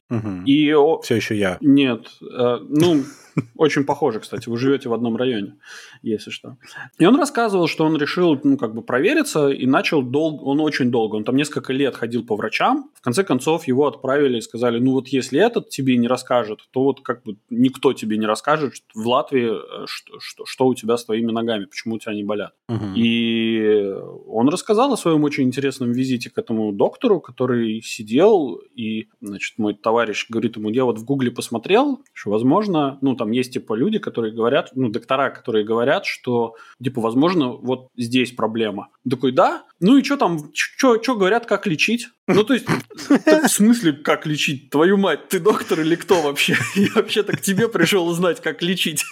[0.45, 0.73] и...
[1.03, 1.57] Все еще я.
[1.61, 2.07] Нет.
[2.21, 3.03] Э, ну,
[3.55, 4.49] очень похоже, кстати.
[4.49, 5.55] Вы живете в одном районе,
[6.01, 6.57] если что.
[6.97, 10.91] И он рассказывал, что он решил, ну, как бы провериться и начал долго, он очень
[10.91, 12.89] долго, он там несколько лет ходил по врачам.
[12.95, 16.83] В конце концов его отправили и сказали, ну, вот если этот тебе не расскажет, то
[16.83, 20.97] вот как бы никто тебе не расскажет в Латвии, э, что, что, что у тебя
[20.97, 22.53] с твоими ногами, почему у тебя они болят.
[22.69, 22.85] Угу.
[22.95, 23.93] И
[24.27, 29.75] он рассказал о своем очень интересном визите к этому доктору, который сидел, и, значит, мой
[29.75, 33.73] товарищ говорит ему, я вот в Гугле посмотрел, что, возможно, ну, там там есть, типа,
[33.73, 38.87] люди, которые говорят, ну, доктора, которые говорят, что, типа, возможно, вот здесь проблема.
[39.09, 39.63] Такой, да?
[39.79, 42.07] Ну и что там, что говорят, как лечить?
[42.27, 44.69] Ну, то есть, в смысле, как лечить?
[44.69, 46.57] Твою мать, ты доктор или кто вообще?
[46.75, 49.05] Я вообще-то к тебе пришел узнать, как лечить.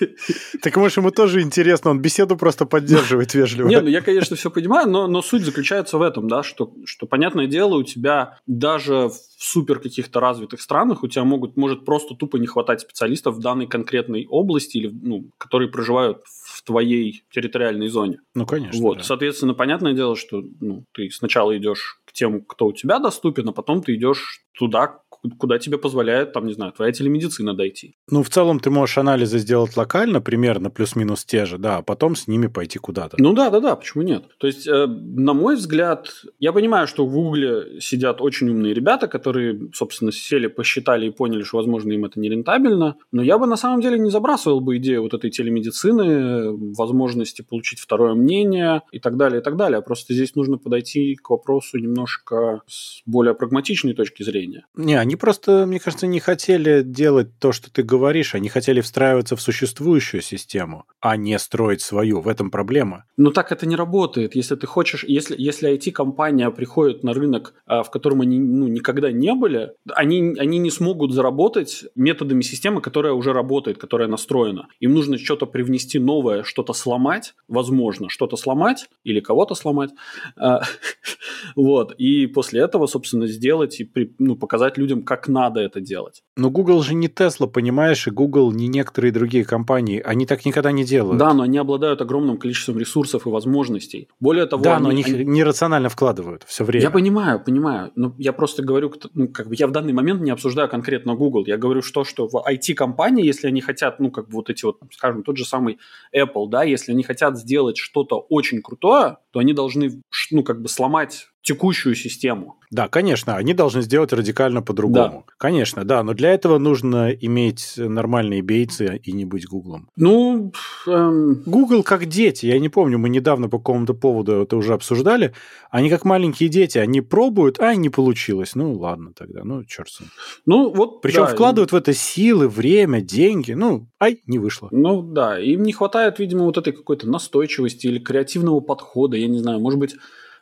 [0.61, 3.67] Так, может, ему тоже интересно, он беседу просто поддерживает вежливо.
[3.67, 7.05] Не, ну я, конечно, все понимаю, но, но суть заключается в этом, да, что, что,
[7.05, 12.15] понятное дело, у тебя даже в супер каких-то развитых странах у тебя могут, может просто
[12.15, 17.87] тупо не хватать специалистов в данной конкретной области, или, ну, которые проживают в твоей территориальной
[17.87, 18.19] зоне.
[18.33, 18.79] Ну, конечно.
[18.81, 19.03] Вот, да.
[19.03, 23.51] соответственно, понятное дело, что ну, ты сначала идешь к тем, кто у тебя доступен, а
[23.51, 24.99] потом ты идешь туда,
[25.37, 27.95] куда тебе позволяет, там, не знаю, твоя телемедицина дойти.
[28.09, 32.15] Ну, в целом ты можешь анализы сделать локально, примерно плюс-минус те же, да, а потом
[32.15, 33.17] с ними пойти куда-то.
[33.19, 34.25] Ну да, да, да, почему нет?
[34.37, 39.07] То есть, э, на мой взгляд, я понимаю, что в Гугле сидят очень умные ребята,
[39.07, 43.47] которые, собственно, сели, посчитали и поняли, что, возможно, им это не рентабельно, но я бы
[43.47, 48.99] на самом деле не забрасывал бы идею вот этой телемедицины, возможности получить второе мнение и
[48.99, 49.81] так далее, и так далее.
[49.81, 54.44] Просто здесь нужно подойти к вопросу немножко с более прагматичной точки зрения.
[54.75, 59.35] Не, они просто, мне кажется, не хотели делать то, что ты говоришь, они хотели встраиваться
[59.35, 62.21] в существующую систему, а не строить свою.
[62.21, 63.05] В этом проблема.
[63.17, 64.35] Ну так это не работает.
[64.35, 69.11] Если ты хочешь, если, если IT-компания приходит на рынок, а, в котором они ну, никогда
[69.11, 74.67] не были, они, они не смогут заработать методами системы, которая уже работает, которая настроена.
[74.79, 79.91] Им нужно что-то привнести новое, что-то сломать, возможно, что-то сломать или кого-то сломать,
[80.37, 80.61] а,
[81.55, 86.23] вот, и после этого, собственно, сделать и ну, показать людям, как надо это делать.
[86.37, 90.71] Но Google же не Tesla, понимаешь, и Google не некоторые другие компании, они так никогда
[90.71, 91.17] не делают.
[91.17, 94.09] Да, но они обладают огромным количеством ресурсов и возможностей.
[94.19, 96.83] Более того, да, они, но они их нерационально вкладывают все время.
[96.83, 100.31] Я понимаю, понимаю, но я просто говорю, ну, как бы я в данный момент не
[100.31, 104.33] обсуждаю конкретно Google, я говорю, что, что в IT-компании, если они хотят, ну, как бы
[104.33, 105.79] вот эти вот, скажем, тот же самый
[106.15, 110.67] Apple, да, если они хотят сделать что-то очень крутое, то они должны, ну, как бы
[110.69, 112.57] сломать текущую систему.
[112.71, 115.23] Да, конечно, они должны сделать радикально по-другому.
[115.27, 115.33] Да.
[115.37, 119.87] Конечно, да, но для этого нужно иметь нормальные бейцы и не быть Гуглом.
[119.95, 120.51] Ну,
[120.87, 121.43] эм...
[121.45, 122.47] Google как дети.
[122.47, 125.33] Я не помню, мы недавно по какому-то поводу это уже обсуждали.
[125.69, 128.55] Они как маленькие дети, они пробуют, а не получилось.
[128.55, 130.09] Ну, ладно тогда, ну, черт с ним.
[130.47, 133.51] Ну, вот, Причем да, вкладывают в это силы, время, деньги.
[133.51, 134.67] Ну, ай, не вышло.
[134.71, 139.37] Ну, да, им не хватает, видимо, вот этой какой-то настойчивости или креативного подхода, я не
[139.37, 139.95] знаю, может быть,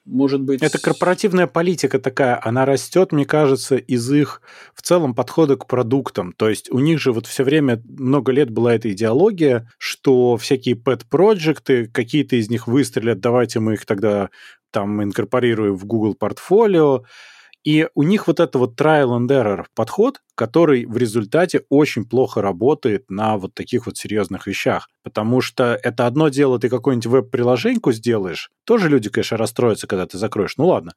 [0.05, 0.61] может быть...
[0.61, 4.41] Это корпоративная политика такая, она растет, мне кажется, из их
[4.73, 6.33] в целом подхода к продуктам.
[6.33, 10.75] То есть у них же вот все время, много лет была эта идеология, что всякие
[10.75, 14.29] pet-проекты, какие-то из них выстрелят, давайте мы их тогда
[14.71, 17.03] там инкорпорируем в Google портфолио,
[17.63, 22.41] и у них вот это вот trial and error подход, который в результате очень плохо
[22.41, 24.89] работает на вот таких вот серьезных вещах.
[25.03, 30.17] Потому что это одно дело, ты какую-нибудь веб-приложеньку сделаешь, тоже люди, конечно, расстроятся, когда ты
[30.17, 30.93] закроешь, ну ладно.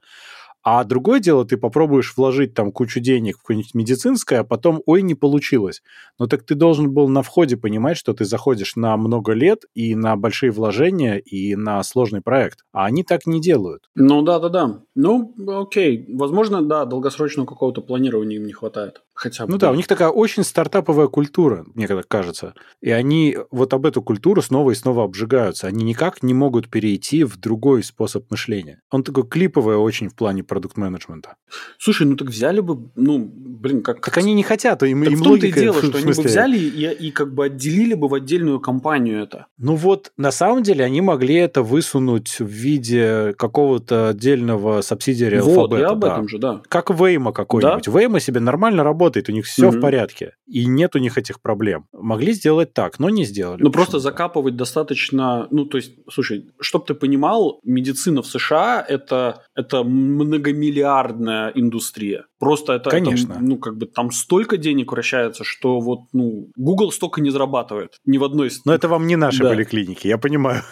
[0.68, 5.02] А другое дело, ты попробуешь вложить там кучу денег в какое-нибудь медицинское, а потом, ой,
[5.02, 5.80] не получилось.
[6.18, 9.94] Но так ты должен был на входе понимать, что ты заходишь на много лет и
[9.94, 12.64] на большие вложения, и на сложный проект.
[12.72, 13.88] А они так не делают.
[13.94, 14.82] Ну да-да-да.
[14.96, 16.04] Ну, окей.
[16.12, 19.02] Возможно, да, долгосрочного какого-то планирования им не хватает.
[19.16, 19.52] Хотя бы.
[19.52, 22.52] Ну да, у них такая очень стартаповая культура, мне когда кажется.
[22.82, 25.66] И они вот об эту культуру снова и снова обжигаются.
[25.66, 28.82] Они никак не могут перейти в другой способ мышления.
[28.90, 31.36] Он такой клиповый очень в плане продукт-менеджмента.
[31.78, 34.04] Слушай, ну так взяли бы, ну, блин, как...
[34.04, 36.58] Так они не хотят, им, так им в том-то и дело, что они бы взяли
[36.58, 39.46] и, и как бы отделили бы в отдельную компанию это.
[39.56, 45.72] Ну вот, на самом деле, они могли это высунуть в виде какого-то отдельного субсидиария вот,
[45.72, 45.80] алфабета.
[45.80, 46.12] я об да.
[46.12, 46.60] этом же, да.
[46.68, 47.86] Как Вейма какой-нибудь.
[47.86, 47.98] Да?
[47.98, 49.78] Вейма себе нормально работает работает, у них все mm-hmm.
[49.78, 51.86] в порядке, и нет у них этих проблем.
[51.92, 53.62] Могли сделать так, но не сделали.
[53.62, 55.46] Ну, просто закапывать достаточно...
[55.50, 62.24] Ну, то есть, слушай, чтобы ты понимал, медицина в США это,– это многомиллиардная индустрия.
[62.38, 63.32] Просто это, Конечно.
[63.32, 67.98] Это, ну, как бы там столько денег вращается, что вот, ну, Google столько не зарабатывает
[68.06, 68.50] ни в одной...
[68.64, 69.50] Но это вам не наши да.
[69.50, 70.62] были клиники, я понимаю.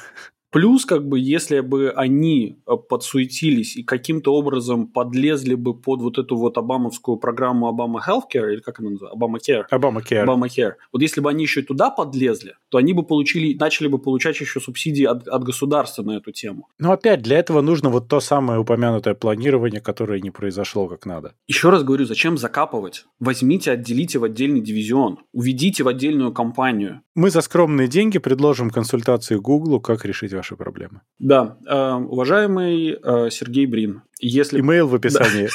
[0.54, 6.16] Плюс, как бы, если бы они э, подсуетились и каким-то образом подлезли бы под вот
[6.16, 9.18] эту вот обамовскую программу Обама Healthcare, или как она называется?
[9.18, 9.64] Obamacare.
[9.72, 10.24] Obamacare.
[10.24, 10.74] Obamacare.
[10.92, 14.40] Вот если бы они еще и туда подлезли, то они бы получили, начали бы получать
[14.40, 16.68] еще субсидии от, от государства на эту тему.
[16.78, 21.34] Но опять, для этого нужно вот то самое упомянутое планирование, которое не произошло как надо.
[21.48, 23.06] Еще раз говорю, зачем закапывать?
[23.18, 27.00] Возьмите, отделите в отдельный дивизион, уведите в отдельную компанию.
[27.16, 31.00] Мы за скромные деньги предложим консультации Гуглу, как решить ваши проблемы.
[31.18, 34.60] Да, э, уважаемый э, Сергей Брин, если...
[34.60, 35.48] Имейл в описании.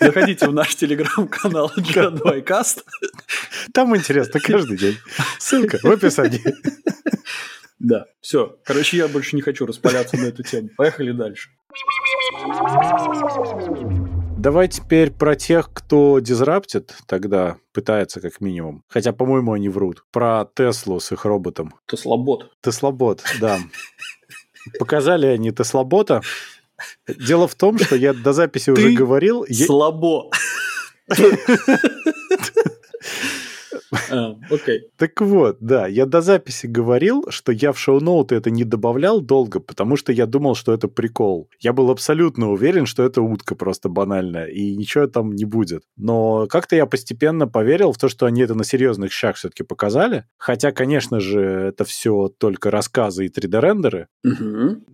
[0.00, 2.82] Заходите в наш телеграм-канал G2Cast.
[3.72, 4.96] Там интересно каждый день.
[5.38, 6.42] Ссылка в описании.
[7.78, 8.58] Да, все.
[8.64, 10.68] Короче, я больше не хочу распаляться на эту тему.
[10.76, 11.50] Поехали дальше.
[14.42, 18.82] Давай теперь про тех, кто дизраптит, тогда пытается как минимум.
[18.88, 20.02] Хотя, по-моему, они врут.
[20.10, 21.76] Про Теслу с их роботом.
[21.86, 22.50] Теслобот.
[22.60, 23.60] Теслобот, да.
[24.80, 26.22] Показали они Теслобота.
[27.06, 29.46] Дело в том, что я до записи уже говорил...
[29.48, 30.28] Слабо.
[34.10, 34.88] А, окей.
[34.96, 39.60] Так вот, да, я до записи говорил, что я в шоу-ноуты это не добавлял долго,
[39.60, 41.48] потому что я думал, что это прикол.
[41.60, 45.82] Я был абсолютно уверен, что это утка просто банальная, и ничего там не будет.
[45.96, 50.24] Но как-то я постепенно поверил в то, что они это на серьезных щах все-таки показали.
[50.38, 54.08] Хотя, конечно же, это все только рассказы и 3D-рендеры.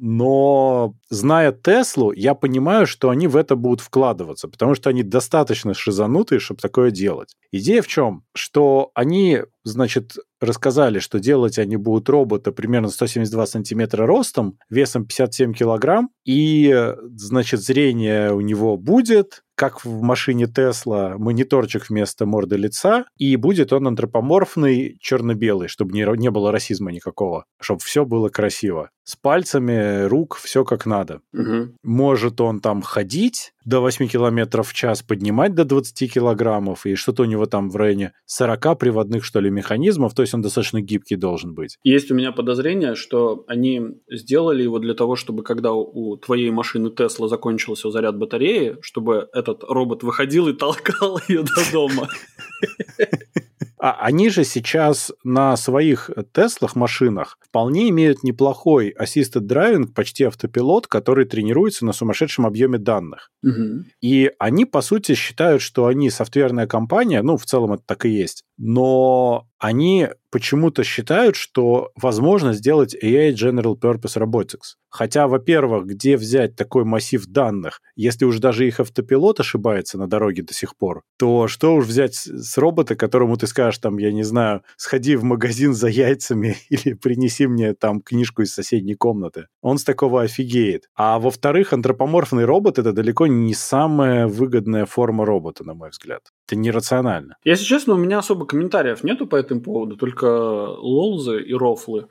[0.01, 5.75] Но, зная Теслу, я понимаю, что они в это будут вкладываться, потому что они достаточно
[5.75, 7.35] шизанутые, чтобы такое делать.
[7.53, 8.25] Идея в чем?
[8.35, 15.53] Что они, значит, рассказали, что делать они будут робота примерно 172 сантиметра ростом, весом 57
[15.53, 23.07] килограмм, и, значит, зрение у него будет, как в машине Тесла, мониторчик вместо морды лица,
[23.17, 28.91] и будет он антропоморфный, черно-белый, чтобы не, не было расизма никакого, чтобы все было красиво.
[29.03, 31.23] С пальцами, рук, все как надо.
[31.33, 31.75] Угу.
[31.83, 37.25] Может он там ходить до 8 километров в час, поднимать до 20 килограммов, и что-то
[37.25, 40.15] у него там в районе 40 приводных, что ли, механизмов.
[40.15, 41.79] То есть есть он достаточно гибкий должен быть.
[41.83, 46.91] Есть у меня подозрение, что они сделали его для того, чтобы когда у твоей машины
[46.91, 52.09] Тесла закончился заряд батареи, чтобы этот робот выходил и толкал ее до дома.
[53.81, 60.87] А они же сейчас на своих Теслах машинах вполне имеют неплохой assisted driving, почти автопилот,
[60.87, 63.31] который тренируется на сумасшедшем объеме данных.
[63.43, 63.85] Угу.
[64.01, 68.11] И они, по сути, считают, что они софтверная компания, ну, в целом это так и
[68.11, 74.77] есть, но они почему-то считают, что возможно сделать AI General Purpose Robotics.
[74.91, 80.43] Хотя, во-первых, где взять такой массив данных, если уж даже их автопилот ошибается на дороге
[80.43, 84.23] до сих пор, то что уж взять с робота, которому ты скажешь, там, я не
[84.23, 89.47] знаю, сходи в магазин за яйцами или принеси мне там книжку из соседней комнаты.
[89.61, 90.89] Он с такого офигеет.
[90.95, 96.23] А во-вторых, антропоморфный робот— это далеко не самая выгодная форма робота, на мой взгляд.
[96.49, 97.37] Это нерационально.
[97.45, 102.07] Если честно, у меня особо комментариев нету по этому поводу, только лолзы и рофлы.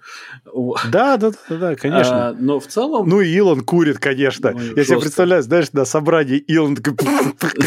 [0.91, 2.29] Да, да, да, да, конечно.
[2.29, 3.09] А, но в целом...
[3.09, 4.51] Ну и Илон курит, конечно.
[4.51, 4.83] Ну, Я жестко.
[4.83, 7.07] себе представляю, знаешь, на собрании Илон такой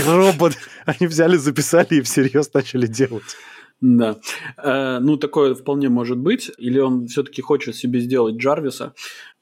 [0.07, 0.53] робот.
[0.87, 3.25] Они взяли, записали и всерьез начали делать.
[3.81, 4.18] Да.
[4.59, 6.53] Э, ну, такое вполне может быть.
[6.59, 8.93] Или он все-таки хочет себе сделать Джарвиса,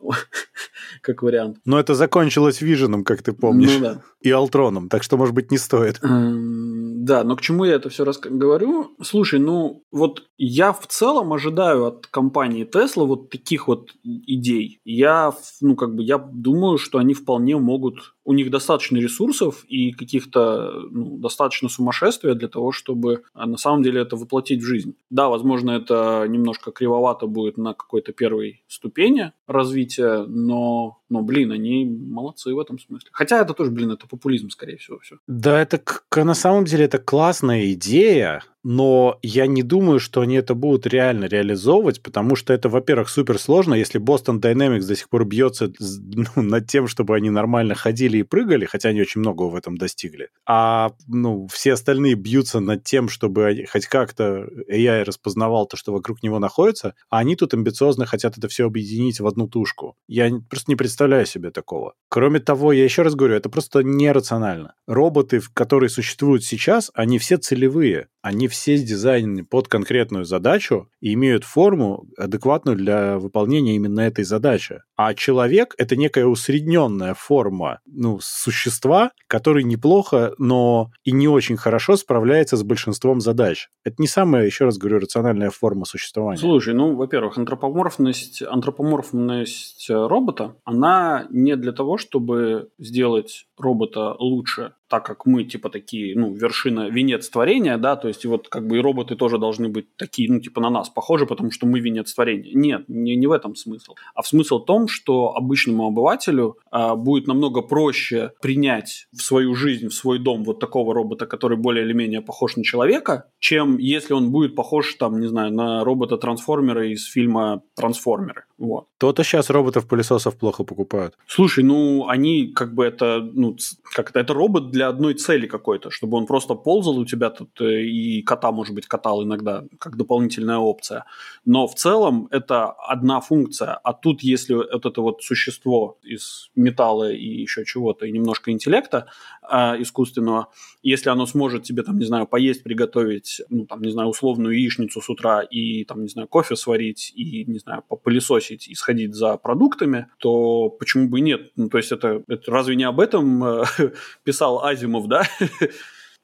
[1.02, 1.58] как вариант.
[1.64, 3.74] Но это закончилось Виженом, как ты помнишь.
[3.74, 4.02] Ну да.
[4.20, 5.98] И Алтроном, так что, может быть, не стоит.
[6.02, 8.96] Эм, да, но к чему я это все раз говорю?
[9.00, 14.80] Слушай, ну, вот я в целом ожидаю от компании Tesla вот таких вот идей.
[14.84, 19.90] Я, ну, как бы, я думаю, что они вполне могут у них достаточно ресурсов и
[19.92, 24.96] каких-то ну, достаточно сумасшествия для того, чтобы а, на самом деле это воплотить в жизнь.
[25.08, 31.86] Да, возможно, это немножко кривовато будет на какой-то первой ступени развития, но, но, блин, они
[31.86, 33.08] молодцы в этом смысле.
[33.12, 35.16] Хотя это тоже, блин, это популизм, скорее всего, все.
[35.26, 35.80] Да, это
[36.14, 41.24] на самом деле это классная идея, но я не думаю, что они это будут реально
[41.24, 46.42] реализовывать, потому что это, во-первых, супер сложно, если Boston Dynamics до сих пор бьется ну,
[46.42, 50.28] над тем, чтобы они нормально ходили и прыгали, хотя они очень многого в этом достигли,
[50.46, 56.22] а ну, все остальные бьются над тем, чтобы хоть как-то AI распознавал то, что вокруг
[56.22, 59.96] него находится, а они тут амбициозно хотят это все объединить в одну тушку.
[60.08, 61.94] Я просто не представляю себе такого.
[62.10, 64.74] Кроме того, я еще раз говорю, это просто нерационально.
[64.86, 71.44] Роботы, которые существуют сейчас, они все целевые они все дизайнены под конкретную задачу и имеют
[71.44, 74.82] форму, адекватную для выполнения именно этой задачи.
[74.96, 81.96] А человек— это некая усредненная форма ну, существа, который неплохо, но и не очень хорошо
[81.96, 83.68] справляется с большинством задач.
[83.84, 86.38] Это не самая, еще раз говорю, рациональная форма существования.
[86.38, 95.04] Слушай, ну, во-первых, антропоморфность, антропоморфность робота, она не для того, чтобы сделать робота лучше, так
[95.04, 98.80] как мы, типа, такие, ну, вершина, венец творения, да, то есть вот как бы и
[98.80, 102.50] роботы тоже должны быть такие, ну, типа, на нас похожи, потому что мы венец творения.
[102.54, 103.94] Нет, не, не в этом смысл.
[104.14, 109.54] А в смысл в том, что обычному обывателю а, будет намного проще принять в свою
[109.54, 113.78] жизнь, в свой дом вот такого робота, который более или менее похож на человека, чем
[113.78, 118.44] если он будет похож, там, не знаю, на робота-трансформера из фильма «Трансформеры».
[118.58, 118.88] Вот.
[118.98, 121.14] То-то сейчас роботов-пылесосов плохо покупают.
[121.28, 123.56] Слушай, ну, они как бы это, ну,
[123.94, 127.60] как это, это робот для одной цели какой-то, чтобы он просто ползал у тебя тут
[127.60, 131.04] э, и кота, может быть, катал иногда, как дополнительная опция.
[131.44, 133.74] Но в целом это одна функция.
[133.74, 139.06] А тут, если вот это вот существо из металла и еще чего-то, и немножко интеллекта
[139.48, 140.48] э, искусственного,
[140.82, 145.00] если оно сможет тебе, там, не знаю, поесть, приготовить, ну, там, не знаю, условную яичницу
[145.00, 149.14] с утра и, там, не знаю, кофе сварить и, не знаю, попылесосить бросить и сходить
[149.14, 151.50] за продуктами, то почему бы и нет?
[151.56, 153.64] Ну, то есть это, это разве не об этом э,
[154.24, 155.22] писал Азимов, да?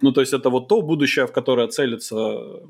[0.00, 2.16] Ну, то есть это вот то будущее, в которое целится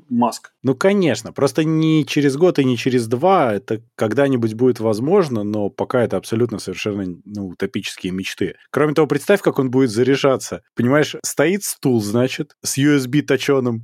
[0.09, 0.53] Маск.
[0.63, 1.33] Ну, конечно.
[1.33, 3.53] Просто не через год и не через два.
[3.53, 8.55] Это когда-нибудь будет возможно, но пока это абсолютно совершенно ну, утопические мечты.
[8.69, 10.61] Кроме того, представь, как он будет заряжаться.
[10.75, 13.81] Понимаешь, стоит стул, значит, с USB точеным.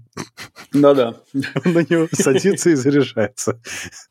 [0.72, 1.16] Да-да.
[1.66, 3.60] Он на него садится и заряжается.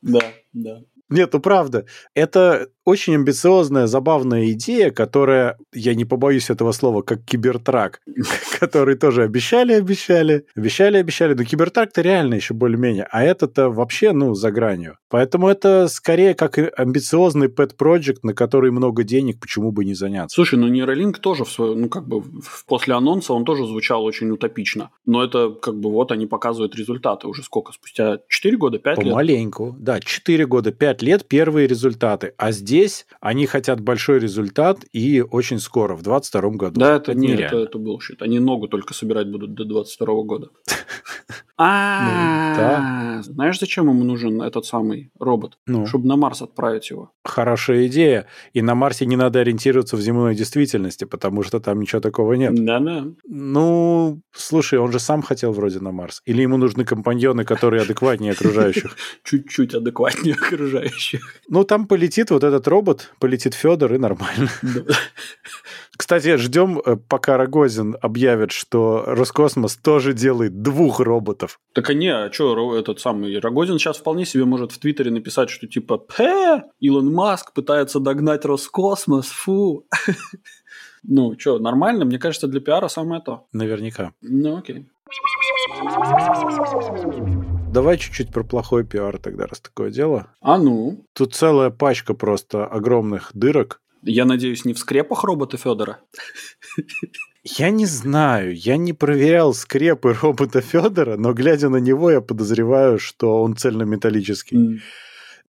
[0.02, 0.20] Да,
[0.52, 0.82] да.
[1.10, 1.84] Нет, ну правда.
[2.14, 8.00] Это очень амбициозная, забавная идея, которая, я не побоюсь этого слова, как кибертрак,
[8.60, 14.34] который тоже обещали, обещали, обещали, обещали, но кибертрак-то реально еще более-менее, а это-то вообще, ну,
[14.34, 14.98] за гранью.
[15.08, 20.34] Поэтому это скорее как амбициозный pet project, на который много денег, почему бы не заняться.
[20.34, 22.22] Слушай, ну Neuralink тоже в свою, ну как бы
[22.66, 27.26] после анонса он тоже звучал очень утопично, но это как бы вот они показывают результаты
[27.26, 29.08] уже сколько, спустя 4 года, 5 лет?
[29.08, 32.34] Помаленьку, да, 4 года, 5 5 лет первые результаты.
[32.36, 36.80] А здесь они хотят большой результат и очень скоро, в 2022 году.
[36.80, 38.16] Да, это, это нет, это, это bullshit.
[38.20, 40.48] Они ногу только собирать будут до 2022 года.
[41.62, 45.58] А, знаешь, зачем ему нужен этот самый робот?
[45.66, 45.86] Ну.
[45.86, 47.12] Чтобы на Марс отправить его.
[47.22, 48.26] Хорошая идея.
[48.54, 52.54] И на Марсе не надо ориентироваться в земной действительности, потому что там ничего такого нет.
[52.54, 53.08] Да-да.
[53.28, 56.22] Ну, слушай, он же сам хотел вроде на Марс.
[56.24, 58.96] Или ему нужны компаньоны, которые адекватнее окружающих?
[59.24, 60.89] Чуть-чуть адекватнее окружающих.
[61.48, 64.48] Ну, там полетит вот этот робот, полетит Федор, и нормально.
[65.96, 71.58] Кстати, ждем, э, пока Рогозин объявит, что Роскосмос тоже делает двух роботов.
[71.74, 75.50] Так а не, а что этот самый Рогозин сейчас вполне себе может в Твиттере написать,
[75.50, 79.86] что типа «Пэ, Илон Маск пытается догнать Роскосмос, фу».
[81.02, 82.04] Ну, что, нормально?
[82.04, 83.46] Мне кажется, для пиара самое то.
[83.52, 84.12] Наверняка.
[84.20, 84.86] Ну, окей.
[87.70, 90.34] Давай чуть-чуть про плохой пиар тогда, раз такое дело.
[90.40, 91.06] А ну?
[91.12, 93.80] Тут целая пачка просто огромных дырок.
[94.02, 96.00] Я надеюсь, не в скрепах робота Федора?
[97.44, 102.98] Я не знаю, я не проверял скрепы робота Федора, но глядя на него, я подозреваю,
[102.98, 104.58] что он цельнометаллический.
[104.58, 104.78] Mm.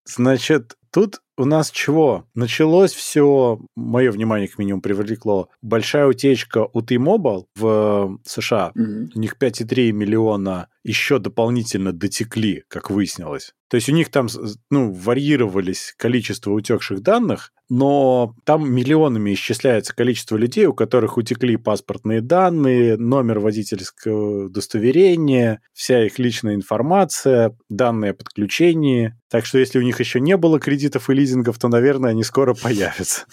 [0.05, 2.27] Значит, тут у нас чего?
[2.35, 8.71] Началось все, мое внимание к минимуму привлекло, большая утечка у T-Mobile в США.
[8.77, 9.09] Mm-hmm.
[9.15, 13.53] У них 5,3 миллиона еще дополнительно дотекли, как выяснилось.
[13.69, 14.27] То есть у них там
[14.69, 22.19] ну, варьировались количество утекших данных, но там миллионами исчисляется количество людей, у которых утекли паспортные
[22.19, 29.15] данные, номер водительского удостоверения, вся их личная информация, данные о подключении.
[29.29, 32.55] Так что если у них еще не было кредитов и лизингов, то, наверное, они скоро
[32.55, 33.25] появятся.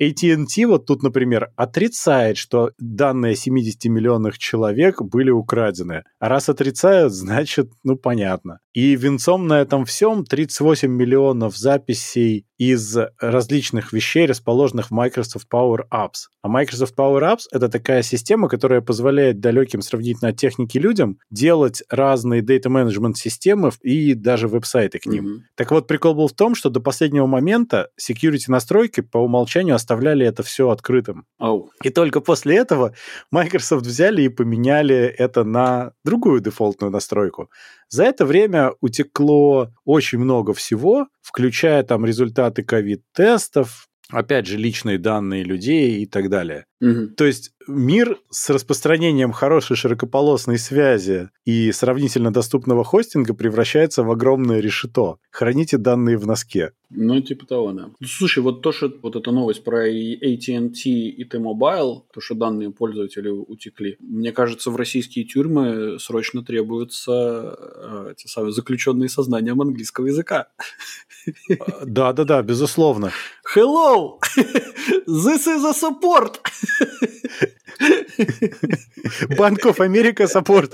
[0.00, 6.04] AT&T вот тут, например, отрицает, что данные 70 миллионных человек были украдены.
[6.18, 8.58] А раз отрицают, значит, ну, понятно.
[8.72, 15.82] И венцом на этом всем 38 миллионов записей из различных вещей, расположенных в Microsoft Power
[15.92, 16.28] Apps.
[16.42, 21.82] А Microsoft Power Apps— это такая система, которая позволяет далеким сравнительно от техники людям делать
[21.88, 25.26] разные data management системы и даже веб-сайты к ним.
[25.26, 25.40] Mm-hmm.
[25.56, 30.26] Так вот, прикол был в том, что до последнего момента security настройки по умолчанию оставляли
[30.26, 31.26] это все открытым.
[31.40, 31.68] Oh.
[31.82, 32.94] И только после этого
[33.30, 37.50] Microsoft взяли и поменяли это на другую дефолтную настройку.
[37.90, 45.44] За это время утекло очень много всего, включая там результаты ковид-тестов, опять же, личные данные
[45.44, 46.64] людей и так далее.
[46.80, 47.14] Угу.
[47.16, 54.60] То есть мир с распространением хорошей широкополосной связи и сравнительно доступного хостинга превращается в огромное
[54.60, 55.18] решето.
[55.30, 56.72] Храните данные в носке.
[56.90, 57.90] Ну, типа того, да.
[58.06, 63.30] Слушай, вот то, что вот эта новость про AT&T и T-Mobile, то, что данные пользователей
[63.30, 70.48] утекли, мне кажется, в российские тюрьмы срочно требуются э, эти самые заключенные сознанием английского языка.
[71.84, 73.10] Да-да-да, безусловно.
[73.54, 74.20] Hello!
[75.06, 76.40] This is a support!
[79.38, 80.72] Банк of America support.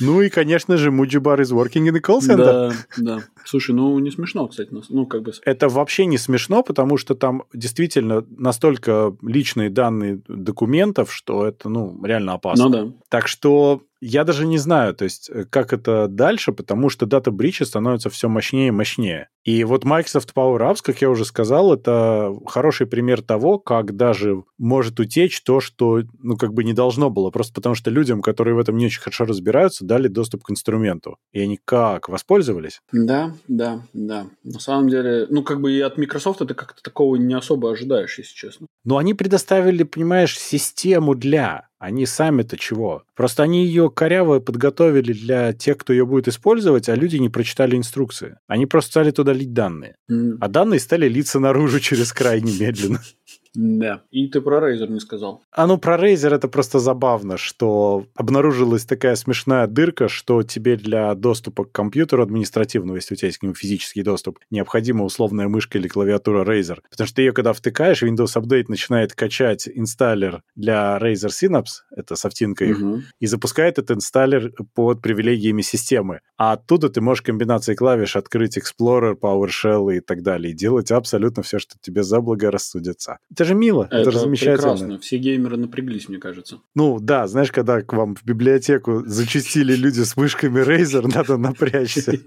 [0.00, 2.36] Ну и, конечно же, Муджибар is working in the call center.
[2.36, 3.24] Да, да.
[3.44, 4.70] Слушай, ну не смешно, кстати.
[4.88, 5.32] Ну, как бы...
[5.44, 11.98] Это вообще не смешно, потому что там действительно настолько личные данные документов, что это, ну,
[12.04, 12.68] реально опасно.
[12.68, 12.92] Ну да.
[13.08, 17.30] Так что я даже не знаю, то есть, э, как это дальше, потому что дата
[17.30, 19.28] бричи становится все мощнее и мощнее.
[19.46, 24.42] И вот Microsoft Power Apps, как я уже сказал, это хороший пример того, как даже
[24.58, 28.56] может утечь то, что, ну, как бы не должно было, просто потому что людям, которые
[28.56, 31.18] в этом не очень хорошо разбираются, дали доступ к инструменту.
[31.32, 32.80] И они как, воспользовались?
[32.90, 34.26] Да, да, да.
[34.42, 38.18] На самом деле, ну, как бы и от Microsoft это как-то такого не особо ожидаешь,
[38.18, 38.66] если честно.
[38.84, 43.04] Но они предоставили, понимаешь, систему для они сами-то чего?
[43.14, 47.76] Просто они ее коряво подготовили для тех, кто ее будет использовать, а люди не прочитали
[47.76, 48.38] инструкции.
[48.46, 49.96] Они просто стали туда лить данные.
[50.10, 50.38] Mm.
[50.40, 53.00] А данные стали литься наружу через край немедленно.
[53.56, 54.02] Да.
[54.10, 55.42] И ты про Razer не сказал.
[55.50, 61.14] А ну про Razer это просто забавно, что обнаружилась такая смешная дырка, что тебе для
[61.14, 65.78] доступа к компьютеру административного, если у тебя есть к нему физический доступ, необходима условная мышка
[65.78, 66.78] или клавиатура Razer.
[66.90, 72.16] Потому что ты ее когда втыкаешь, Windows Update начинает качать инсталлер для Razer Synapse, это
[72.16, 73.02] софтинка их, угу.
[73.20, 76.20] и запускает этот инсталлер под привилегиями системы.
[76.36, 81.42] А оттуда ты можешь комбинацией клавиш открыть Explorer, PowerShell и так далее, и делать абсолютно
[81.42, 83.18] все, что тебе заблагорассудится.
[83.30, 84.56] Это же мило, это, это же замечательно.
[84.56, 86.60] прекрасно, все геймеры напряглись, мне кажется.
[86.74, 92.12] Ну да, знаешь, когда к вам в библиотеку зачистили люди с мышками Razer, надо напрячься.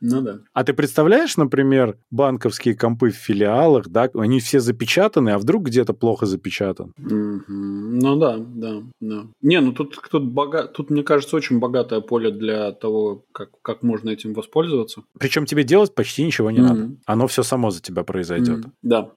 [0.00, 0.40] Ну да.
[0.52, 5.94] А ты представляешь, например, банковские компы в филиалах, да, они все запечатаны, а вдруг где-то
[5.94, 6.92] плохо запечатан?
[6.98, 9.26] Ну да, да, да.
[9.40, 10.64] Не, ну тут, тут, бога...
[10.64, 15.02] тут, мне кажется, очень богатое поле для того, как, как можно этим воспользоваться.
[15.18, 16.90] Причем тебе делать почти ничего не надо.
[17.06, 18.66] Оно все само за тебя произойдет.
[18.82, 19.10] Да.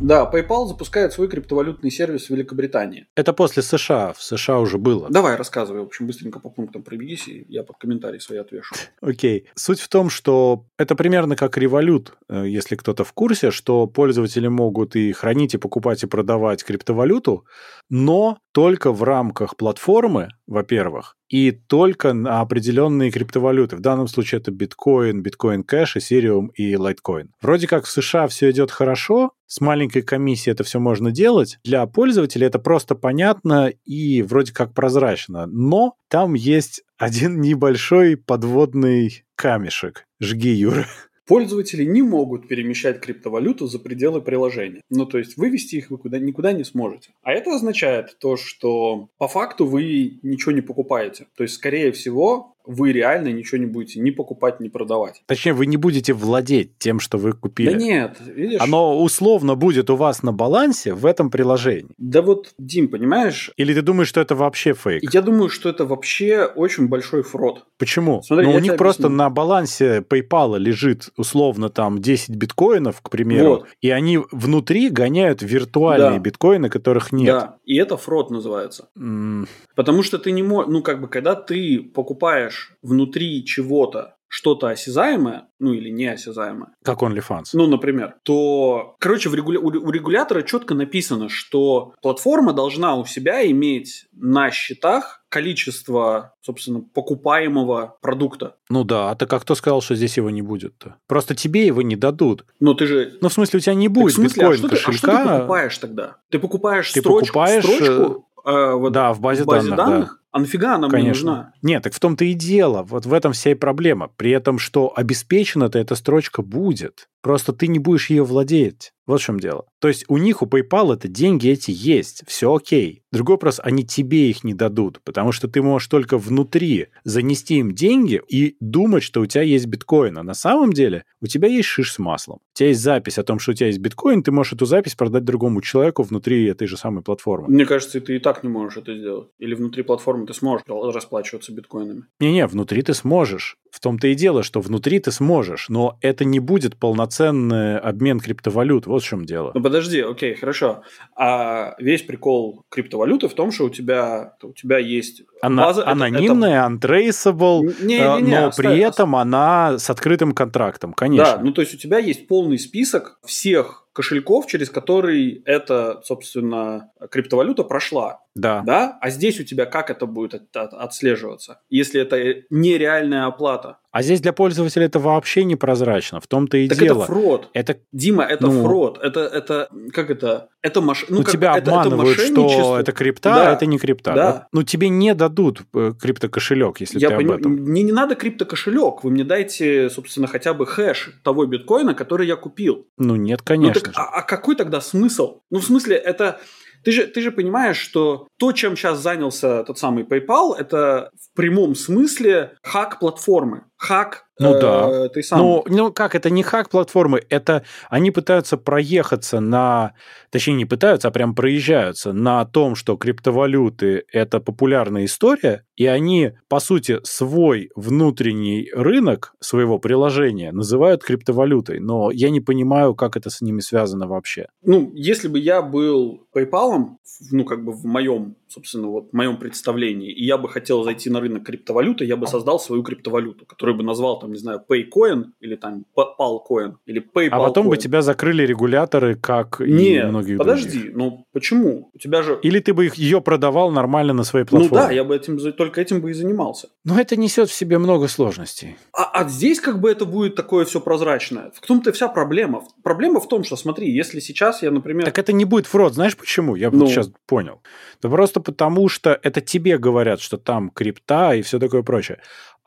[0.00, 3.06] Да, PayPal запускает свой криптовалютный сервис в Великобритании.
[3.16, 4.12] Это после США.
[4.12, 5.08] В США уже было.
[5.10, 5.82] Давай, рассказывай.
[5.82, 8.74] В общем, быстренько по пунктам пробегись, и я под комментарий свои отвешу.
[9.00, 9.40] Окей.
[9.40, 9.46] Okay.
[9.54, 14.46] Суть в том, что это примерно как револют, э, если кто-то в курсе, что пользователи
[14.46, 17.44] могут и хранить, и покупать, и продавать криптовалюту,
[17.90, 23.76] но только в рамках платформы, во-первых, и только на определенные криптовалюты.
[23.76, 27.30] В данном случае это биткоин, биткоин кэш, эфириум и лайткоин.
[27.40, 31.58] Вроде как в США все идет хорошо, с маленькой комиссией это все можно делать.
[31.64, 35.46] Для пользователя это просто понятно и вроде как прозрачно.
[35.46, 40.04] Но там есть один небольшой подводный камешек.
[40.20, 40.86] Жги, Юра.
[41.28, 44.80] Пользователи не могут перемещать криптовалюту за пределы приложения.
[44.88, 47.10] Ну, то есть вывести их вы куда, никуда не сможете.
[47.22, 51.26] А это означает то, что по факту вы ничего не покупаете.
[51.36, 55.22] То есть, скорее всего, вы реально ничего не будете ни покупать, ни продавать.
[55.26, 57.70] Точнее, вы не будете владеть тем, что вы купили.
[57.70, 58.60] Да нет, видишь.
[58.60, 61.90] Оно условно будет у вас на балансе в этом приложении.
[61.96, 63.50] Да вот, Дим, понимаешь?
[63.56, 65.02] Или ты думаешь, что это вообще фейк?
[65.12, 67.64] Я думаю, что это вообще очень большой фрод.
[67.78, 68.22] Почему?
[68.22, 69.16] Смотри, ну, у них просто объясню.
[69.16, 73.66] на балансе PayPal лежит условно там 10 биткоинов, к примеру, вот.
[73.80, 76.18] и они внутри гоняют виртуальные да.
[76.18, 77.34] биткоины, которых нет.
[77.34, 78.88] Да, и это фрод называется.
[78.98, 79.48] Mm.
[79.74, 84.68] Потому что ты не можешь, ну как бы, когда ты покупаешь покупаешь внутри чего-то что-то
[84.68, 86.74] осязаемое, ну или неосязаемое.
[86.84, 87.44] Как OnlyFans.
[87.54, 88.16] Ну, например.
[88.24, 89.58] То, короче, в регуля...
[89.58, 97.96] у регулятора четко написано, что платформа должна у себя иметь на счетах количество, собственно, покупаемого
[98.02, 98.56] продукта.
[98.68, 100.96] Ну да, а ты как кто сказал, что здесь его не будет-то?
[101.06, 102.44] Просто тебе его не дадут.
[102.60, 103.16] Но ты же...
[103.22, 105.06] Ну, в смысле, у тебя не будет так, в смысле, биткоин а что кошелька.
[105.06, 106.16] Ты, а что ты покупаешь тогда?
[106.28, 107.64] Ты покупаешь ты строчку, покупаешь...
[107.64, 110.17] строчку э, вот, да, в базе, в базе данных, данных да.
[110.30, 110.98] А нафига она Конечно.
[110.98, 111.52] мне нужна?
[111.62, 112.82] Нет, так в том-то и дело.
[112.82, 114.08] Вот в этом вся и проблема.
[114.16, 117.08] При этом, что обеспечена-то эта строчка будет.
[117.28, 118.94] Просто ты не будешь ее владеть.
[119.06, 119.64] Вот в чем дело.
[119.80, 123.02] То есть у них, у PayPal это деньги эти есть, все окей.
[123.10, 127.72] Другой вопрос, они тебе их не дадут, потому что ты можешь только внутри занести им
[127.72, 130.18] деньги и думать, что у тебя есть биткоин.
[130.18, 132.40] А на самом деле у тебя есть шиш с маслом.
[132.54, 134.94] У тебя есть запись о том, что у тебя есть биткоин, ты можешь эту запись
[134.94, 137.48] продать другому человеку внутри этой же самой платформы.
[137.48, 139.28] Мне кажется, ты и так не можешь это сделать.
[139.38, 142.04] Или внутри платформы ты сможешь расплачиваться биткоинами.
[142.20, 143.56] Не-не, внутри ты сможешь.
[143.70, 146.76] В том-то и дело, что внутри ты сможешь, но это не будет
[147.18, 148.86] полноценный обмен криптовалют.
[148.86, 149.52] Вот в чем дело.
[149.54, 150.82] Ну подожди, окей, хорошо.
[151.16, 155.86] А весь прикол криптовалюты в том, что у тебя, у тебя есть она база.
[155.86, 161.36] Анонимная, это, untraceable, не, не, не, но оставь, при этом она с открытым контрактом, конечно.
[161.36, 166.92] Да, ну то есть у тебя есть полный список всех кошельков, через который эта, собственно,
[167.10, 168.20] криптовалюта прошла.
[168.36, 168.62] Да.
[168.64, 168.96] Да?
[169.00, 173.78] А здесь у тебя как это будет от, от, отслеживаться, если это нереальная оплата?
[173.98, 176.20] А здесь для пользователя это вообще непрозрачно.
[176.20, 177.02] В том-то и так дело.
[177.02, 177.50] это фрод.
[177.52, 177.80] Это...
[177.90, 178.62] Дима, это ну...
[178.62, 179.00] фрод.
[179.02, 180.50] Это, это, как это?
[180.62, 181.04] Это маш...
[181.08, 181.32] ну, ну как...
[181.32, 183.50] тебя это, обманывают, это что это крипта, да.
[183.50, 184.12] а это не крипта.
[184.14, 184.32] Да.
[184.32, 187.32] Вот, ну, тебе не дадут э, криптокошелек, если Я ты поним...
[187.32, 187.52] об этом.
[187.54, 189.02] Мне не надо криптокошелек.
[189.02, 192.86] Вы мне дайте, собственно, хотя бы хэш того биткоина, который я купил.
[192.98, 193.82] Ну, нет, конечно.
[193.84, 195.40] Ну, так, а, а какой тогда смысл?
[195.50, 196.38] Ну, в смысле, это...
[196.84, 201.34] Ты же, ты же понимаешь, что то, чем сейчас занялся тот самый PayPal, это в
[201.34, 205.08] прямом смысле хак платформы хак ну э, да.
[205.08, 205.40] Ты сам.
[205.40, 209.94] Ну, ну как, это не хак платформы, это они пытаются проехаться на,
[210.30, 216.32] точнее не пытаются, а прям проезжаются на том, что криптовалюты это популярная история, и они,
[216.48, 223.30] по сути, свой внутренний рынок своего приложения называют криптовалютой, но я не понимаю, как это
[223.30, 224.46] с ними связано вообще.
[224.62, 226.96] Ну, если бы я был PayPal,
[227.30, 231.10] ну, как бы в моем, собственно, вот в моем представлении, и я бы хотел зайти
[231.10, 235.26] на рынок криптовалюты, я бы создал свою криптовалюту, которую бы назвал, там, не знаю, PayCoin
[235.40, 237.28] или там PalCoin или PayPal.
[237.32, 240.96] А потом бы тебя закрыли регуляторы, как Нет, и многие подожди, других.
[240.96, 241.90] ну почему?
[241.94, 242.38] У тебя же...
[242.42, 244.82] Или ты бы их, ее продавал нормально на своей платформе.
[244.82, 246.68] Ну да, я бы этим, только этим бы и занимался.
[246.84, 248.76] Но это несет в себе много сложностей.
[248.92, 251.52] А, а здесь как бы это будет такое все прозрачное.
[251.54, 252.64] В том-то вся проблема.
[252.82, 255.04] Проблема в том, что, смотри, если сейчас я, например...
[255.04, 256.54] Так это не будет фрод, знаешь почему?
[256.54, 256.80] Я ну...
[256.80, 257.60] вот сейчас понял.
[258.02, 262.18] Да просто потому, что это тебе говорят, что там крипта и все такое прочее.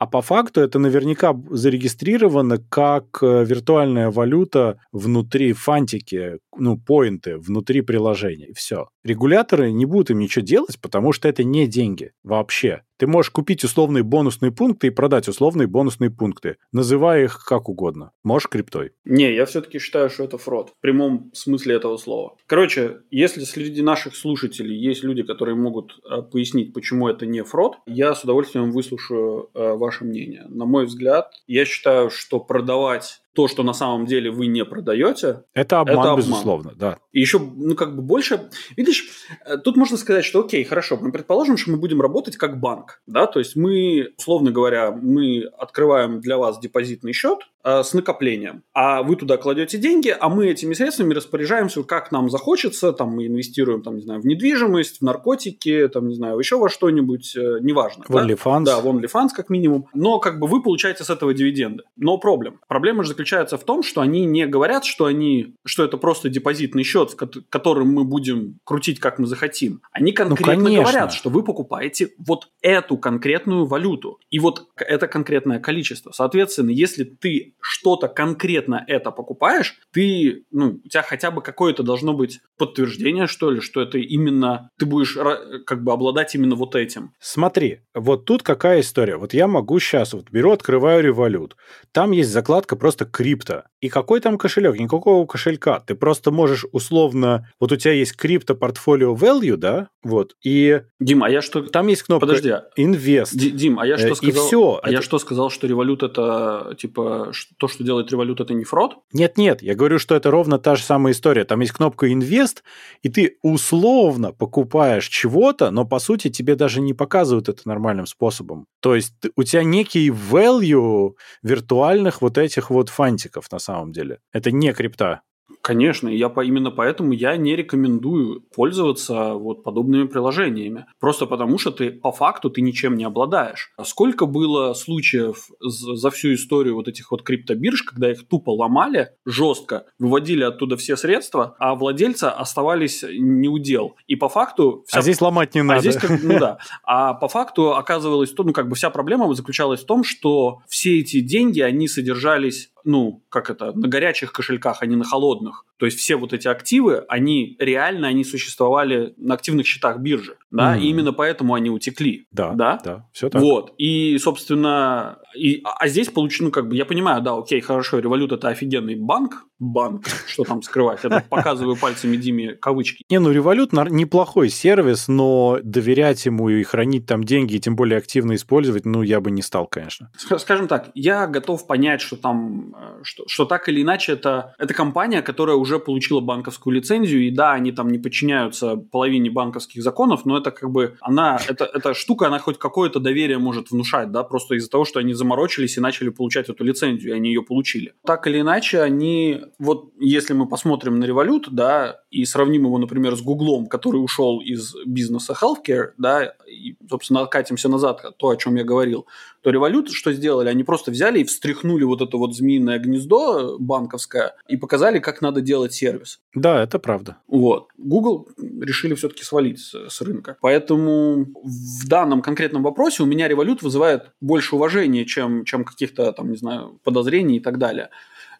[0.02, 7.82] А по факту это наверняка зарегистрировано как э, виртуальная валюта внутри фантики, ну, поинты, внутри
[7.82, 8.52] приложения.
[8.52, 8.88] Все.
[9.04, 12.82] Регуляторы не будут им ничего делать, потому что это не деньги вообще.
[13.02, 18.12] Ты можешь купить условные бонусные пункты и продать условные бонусные пункты, называя их как угодно.
[18.22, 18.92] Можешь криптой.
[19.04, 20.70] Не, я все-таки считаю, что это фрод.
[20.70, 22.36] В прямом смысле этого слова.
[22.46, 27.78] Короче, если среди наших слушателей есть люди, которые могут э, пояснить, почему это не фрод,
[27.86, 30.44] я с удовольствием выслушаю э, ваше мнение.
[30.48, 35.44] На мой взгляд, я считаю, что продавать то, что на самом деле вы не продаете.
[35.54, 36.16] Это обман, это обман.
[36.18, 36.98] безусловно, да.
[37.12, 38.50] И еще, ну, как бы больше...
[38.76, 39.08] Видишь,
[39.44, 43.00] э, тут можно сказать, что окей, хорошо, мы предположим, что мы будем работать как банк,
[43.06, 48.64] да, то есть мы, условно говоря, мы открываем для вас депозитный счет, Э, с накоплением.
[48.74, 52.92] А вы туда кладете деньги, а мы этими средствами распоряжаемся, как нам захочется.
[52.92, 56.68] Там мы инвестируем, там, не знаю, в недвижимость, в наркотики, там, не знаю, еще во
[56.68, 58.04] что-нибудь, э, неважно.
[58.08, 58.64] В OnlyFans.
[58.64, 59.86] Да, в OnlyFans как минимум.
[59.94, 61.84] Но как бы вы получаете с этого дивиденды.
[61.96, 62.58] Но проблем.
[62.66, 66.82] Проблема же заключается в том, что они не говорят, что они, что это просто депозитный
[66.82, 67.14] счет,
[67.48, 69.80] которым мы будем крутить, как мы захотим.
[69.92, 74.18] Они ну, конкретно ну, говорят, что вы покупаете вот эту конкретную валюту.
[74.30, 76.10] И вот это конкретное количество.
[76.12, 82.12] Соответственно, если ты что-то конкретно это покупаешь, ты, ну, у тебя хотя бы какое-то должно
[82.12, 85.16] быть подтверждение, что ли, что это именно, ты будешь
[85.64, 87.12] как бы обладать именно вот этим.
[87.20, 89.16] Смотри, вот тут какая история.
[89.16, 91.56] Вот я могу сейчас, вот беру, открываю револют.
[91.92, 93.64] Там есть закладка просто крипто.
[93.80, 94.78] И какой там кошелек?
[94.78, 95.80] Никакого кошелька.
[95.80, 97.48] Ты просто можешь условно...
[97.58, 99.88] Вот у тебя есть крипто портфолио value, да?
[100.04, 100.36] Вот.
[100.44, 100.82] И...
[101.00, 101.62] Дим, а я что...
[101.62, 102.54] Там есть кнопка Подожди.
[102.78, 103.34] Invest.
[103.34, 104.44] Дим, а я что э, сказал?
[104.44, 104.80] И все.
[104.82, 104.92] А это...
[104.92, 108.98] я что сказал, что револют это, типа, то, что делает револют, это не фрод?
[109.12, 111.44] Нет-нет, я говорю, что это ровно та же самая история.
[111.44, 112.62] Там есть кнопка инвест,
[113.02, 118.66] и ты условно покупаешь чего-то, но по сути тебе даже не показывают это нормальным способом.
[118.80, 124.20] То есть у тебя некий value виртуальных вот этих вот фантиков на самом деле.
[124.32, 125.22] Это не крипта.
[125.60, 130.86] Конечно, я по, именно поэтому я не рекомендую пользоваться вот подобными приложениями.
[131.00, 133.72] Просто потому, что ты по факту ты ничем не обладаешь.
[133.76, 139.10] А сколько было случаев за всю историю вот этих вот криптобирж, когда их тупо ломали
[139.24, 143.96] жестко, выводили оттуда все средства, а владельцы оставались не удел.
[144.06, 144.84] И по факту...
[144.86, 144.98] Вся...
[144.98, 145.80] А здесь ломать не а надо.
[145.90, 146.58] Здесь, ну да.
[146.84, 151.00] А по факту оказывалось, то, ну как бы вся проблема заключалась в том, что все
[151.00, 155.41] эти деньги, они содержались ну, как это, на горячих кошельках, а не на холодных.
[155.78, 160.76] То есть все вот эти активы, они реально, они существовали на активных счетах биржи, да,
[160.76, 160.80] mm.
[160.80, 162.28] и именно поэтому они утекли.
[162.30, 163.42] Да, да, да, все так.
[163.42, 167.98] Вот, и, собственно, и, а здесь получено, ну, как бы, я понимаю, да, окей, хорошо,
[167.98, 173.04] Револют– это офигенный банк, банк, что там скрывать, это показываю пальцами Диме кавычки.
[173.08, 177.98] Не, ну, Револют неплохой сервис, но доверять ему и хранить там деньги, и тем более
[177.98, 180.10] активно использовать, ну, я бы не стал, конечно.
[180.38, 184.74] Скажем так, я готов понять, что там, э, что, что так или иначе это, это
[184.74, 190.24] компания, которая уже получила банковскую лицензию, и да, они там не подчиняются половине банковских законов,
[190.24, 194.22] но это как бы, она, это, эта штука, она хоть какое-то доверие может внушать, да,
[194.24, 197.94] просто из-за того, что они заморочились и начали получать эту лицензию, и они ее получили.
[198.04, 203.16] Так или иначе, они, вот если мы посмотрим на Revolut, да, и сравним его, например,
[203.16, 208.56] с Гуглом, который ушел из бизнеса healthcare, да, и, собственно, откатимся назад, то, о чем
[208.56, 209.06] я говорил,
[209.42, 210.48] то Revolut что сделали?
[210.48, 215.40] Они просто взяли и встряхнули вот это вот змеиное гнездо банковское и показали, как надо
[215.40, 216.20] делать сервис.
[216.34, 217.16] Да, это правда.
[217.26, 217.68] Вот.
[217.76, 220.36] Google решили все-таки свалить с, с рынка.
[220.40, 226.30] Поэтому в данном конкретном вопросе у меня Revolut вызывает больше уважения, чем, чем каких-то, там,
[226.30, 227.90] не знаю, подозрений и так далее.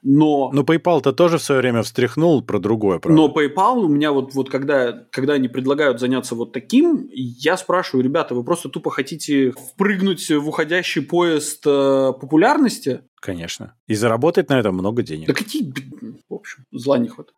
[0.03, 0.50] Но...
[0.53, 3.20] Но PayPal-то тоже в свое время встряхнул про другое, правда?
[3.20, 8.05] Но PayPal у меня вот, вот когда, когда они предлагают заняться вот таким, я спрашиваю,
[8.05, 13.03] ребята, вы просто тупо хотите впрыгнуть в уходящий поезд э, популярности?
[13.20, 13.74] Конечно.
[13.86, 15.28] И заработать на этом много денег.
[15.28, 15.72] Да какие,
[16.28, 17.36] в общем, зла не хватает.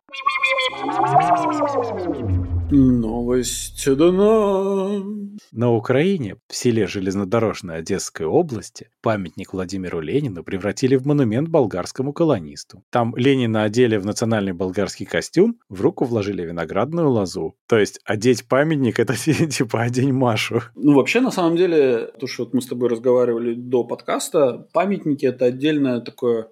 [2.70, 5.04] Новость дана.
[5.52, 12.82] На Украине, в селе Железнодорожной Одесской области, памятник Владимиру Ленину превратили в монумент болгарскому колонисту.
[12.90, 17.56] Там Ленина одели в национальный болгарский костюм, в руку вложили виноградную лозу.
[17.68, 20.62] То есть одеть памятник– это типа одень Машу.
[20.74, 25.26] Ну, вообще, на самом деле, то, что вот мы с тобой разговаривали до подкаста, памятники–
[25.26, 26.48] это отдельное такое,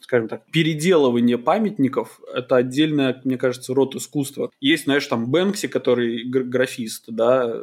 [0.00, 2.20] скажем так, переделывание памятников.
[2.34, 4.50] Это отдельное, мне кажется, род искусства.
[4.60, 7.62] Есть, знаешь, там Бэнкси, который графист, да,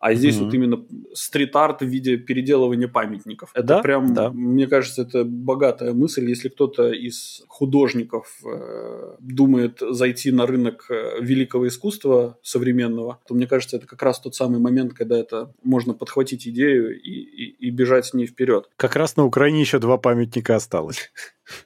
[0.00, 0.44] а здесь mm-hmm.
[0.44, 3.50] вот именно стрит-арт в виде переделывания памятников.
[3.54, 4.30] Это да, прям, да.
[4.30, 6.28] мне кажется, это богатая мысль.
[6.28, 13.46] Если кто-то из художников э, думает зайти на рынок э, великого искусства современного, то мне
[13.46, 17.70] кажется, это как раз тот самый момент, когда это можно подхватить идею и, и, и
[17.70, 18.68] бежать с ней вперед.
[18.76, 21.10] Как раз на Украине еще два памятника осталось.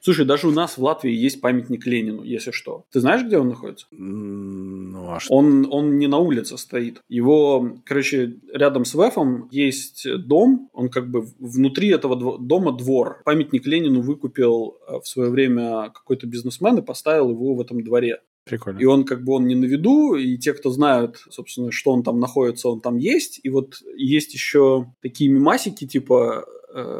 [0.01, 2.85] Слушай, даже у нас в Латвии есть памятник Ленину, если что.
[2.91, 3.87] Ты знаешь, где он находится?
[3.91, 5.33] Ну, а что?
[5.33, 7.01] Он, он не на улице стоит.
[7.07, 13.21] Его, короче, рядом с ВЭФом есть дом, он как бы внутри этого дома двор.
[13.25, 18.19] Памятник Ленину выкупил э, в свое время какой-то бизнесмен и поставил его в этом дворе.
[18.45, 18.79] Прикольно.
[18.79, 22.03] И он как бы он не на виду, и те, кто знают, собственно, что он
[22.03, 23.39] там находится, он там есть.
[23.43, 26.45] И вот есть еще такие мимасики, типа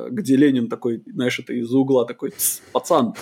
[0.10, 2.34] где Ленин такой, знаешь, это из-за угла такой,
[2.72, 3.14] пацан,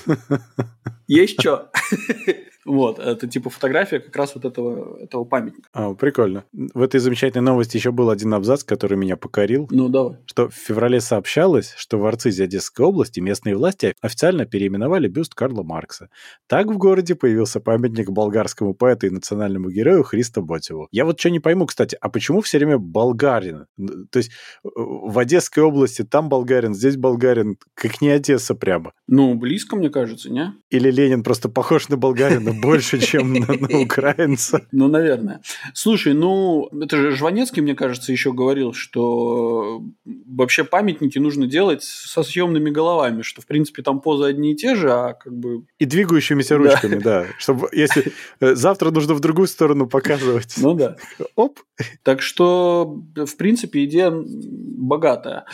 [1.07, 1.71] есть что?
[2.67, 5.69] Вот, это типа фотография как раз вот этого, этого памятника.
[5.73, 6.43] А, прикольно.
[6.51, 9.67] В этой замечательной новости еще был один абзац, который меня покорил.
[9.71, 10.17] Ну, давай.
[10.25, 15.63] Что в феврале сообщалось, что в Арцизе Одесской области местные власти официально переименовали бюст Карла
[15.63, 16.09] Маркса.
[16.47, 20.89] Так в городе появился памятник болгарскому поэту и национальному герою Христо Ботеву.
[20.91, 23.67] Я вот что не пойму, кстати, а почему все время болгарин?
[24.11, 24.31] То есть
[24.63, 28.91] э, в Одесской области там болгарин, здесь болгарин, как не Одесса прямо.
[29.07, 30.53] Ну, близко, мне кажется, не?
[30.69, 34.67] Или Ленин просто похож на болгарина больше, чем на, на украинца.
[34.71, 35.41] Ну, наверное.
[35.73, 42.23] Слушай, ну, это же Жванецкий, мне кажется, еще говорил, что вообще памятники нужно делать со
[42.23, 45.65] съемными головами, что, в принципе, там позы одни и те же, а как бы...
[45.79, 47.23] И двигающимися ручками, да.
[47.23, 47.27] да.
[47.37, 50.55] Чтобы, если э, завтра нужно в другую сторону показывать.
[50.57, 50.95] Ну да.
[51.35, 51.59] Оп.
[52.03, 55.45] Так что, в принципе, идея богатая.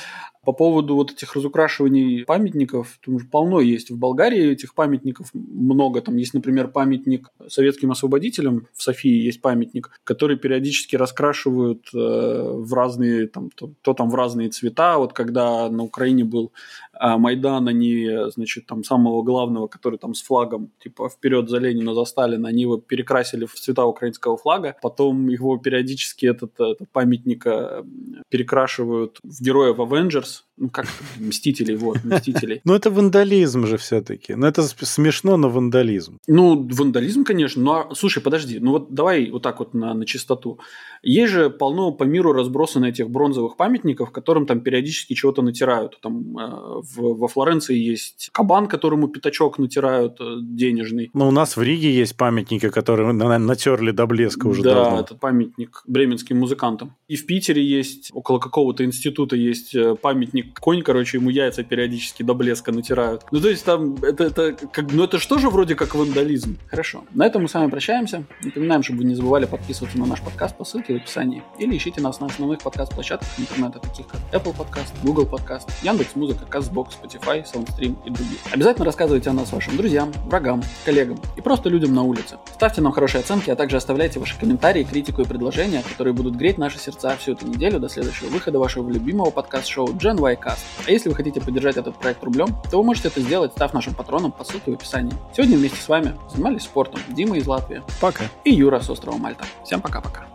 [0.44, 3.92] По поводу вот этих разукрашиваний памятников, там уже полно есть.
[3.92, 6.02] В Болгарии этих памятников много.
[6.02, 8.68] Там есть, например, памятник советским освободителям.
[8.74, 14.16] В Софии есть памятник, который периодически раскрашивают э, в разные, там, то, то там в
[14.16, 14.98] разные цвета.
[14.98, 16.52] Вот когда на Украине был
[17.00, 21.94] э, Майдан, они, значит, там самого главного, который там с флагом, типа, вперед за Ленина,
[21.94, 24.76] за Сталина, они его перекрасили в цвета украинского флага.
[24.82, 27.84] Потом его периодически этот, этот памятник э,
[28.30, 30.88] перекрашивают в героев Avengers, ну как
[31.20, 32.62] Мстителей, вот, Мстителей.
[32.66, 34.36] Ну это вандализм же все-таки.
[34.36, 36.20] Ну это смешно, но вандализм.
[36.28, 37.62] Ну, вандализм, конечно.
[37.64, 40.60] Ну, а, слушай, подожди, ну вот давай вот так вот на, на чистоту.
[41.02, 46.00] Есть же полно по миру разбросано этих бронзовых памятников, которым там периодически чего-то натирают.
[46.02, 51.10] Там э, в, во Флоренции есть кабан, которому пятачок натирают э, денежный.
[51.14, 54.98] Но у нас в Риге есть памятники, которые на, натерли до блеска уже да, давно.
[54.98, 56.96] Да, этот памятник бременским музыкантам.
[57.08, 59.96] И в Питере есть, около какого-то института есть э,
[60.44, 63.24] памятник конь, короче, ему яйца периодически до блеска натирают.
[63.32, 66.58] Ну, то есть там, это, это как, ну, это же вроде как вандализм?
[66.68, 67.04] Хорошо.
[67.14, 68.24] На этом мы с вами прощаемся.
[68.44, 71.44] Напоминаем, чтобы вы не забывали подписываться на наш подкаст по ссылке в описании.
[71.60, 76.88] Или ищите нас на основных подкаст-площадках интернета, таких как Apple Podcast, Google Podcast, Яндекс.Музыка, Castbox,
[77.02, 78.40] Spotify, SoundStream и другие.
[78.52, 82.38] Обязательно рассказывайте о нас вашим друзьям, врагам, коллегам и просто людям на улице.
[82.54, 86.58] Ставьте нам хорошие оценки, а также оставляйте ваши комментарии, критику и предложения, которые будут греть
[86.58, 90.60] наши сердца всю эту неделю до следующего выхода вашего любимого подкаст-шоу Gen Y Cast.
[90.86, 93.94] А если вы хотите поддержать этот проект рублем, то вы можете это сделать, став нашим
[93.94, 95.14] патроном по ссылке в описании.
[95.36, 97.82] Сегодня вместе с вами занимались спортом Дима из Латвии.
[98.00, 98.26] Пока.
[98.44, 99.46] И Юра с острова Мальта.
[99.64, 100.26] Всем пока-пока.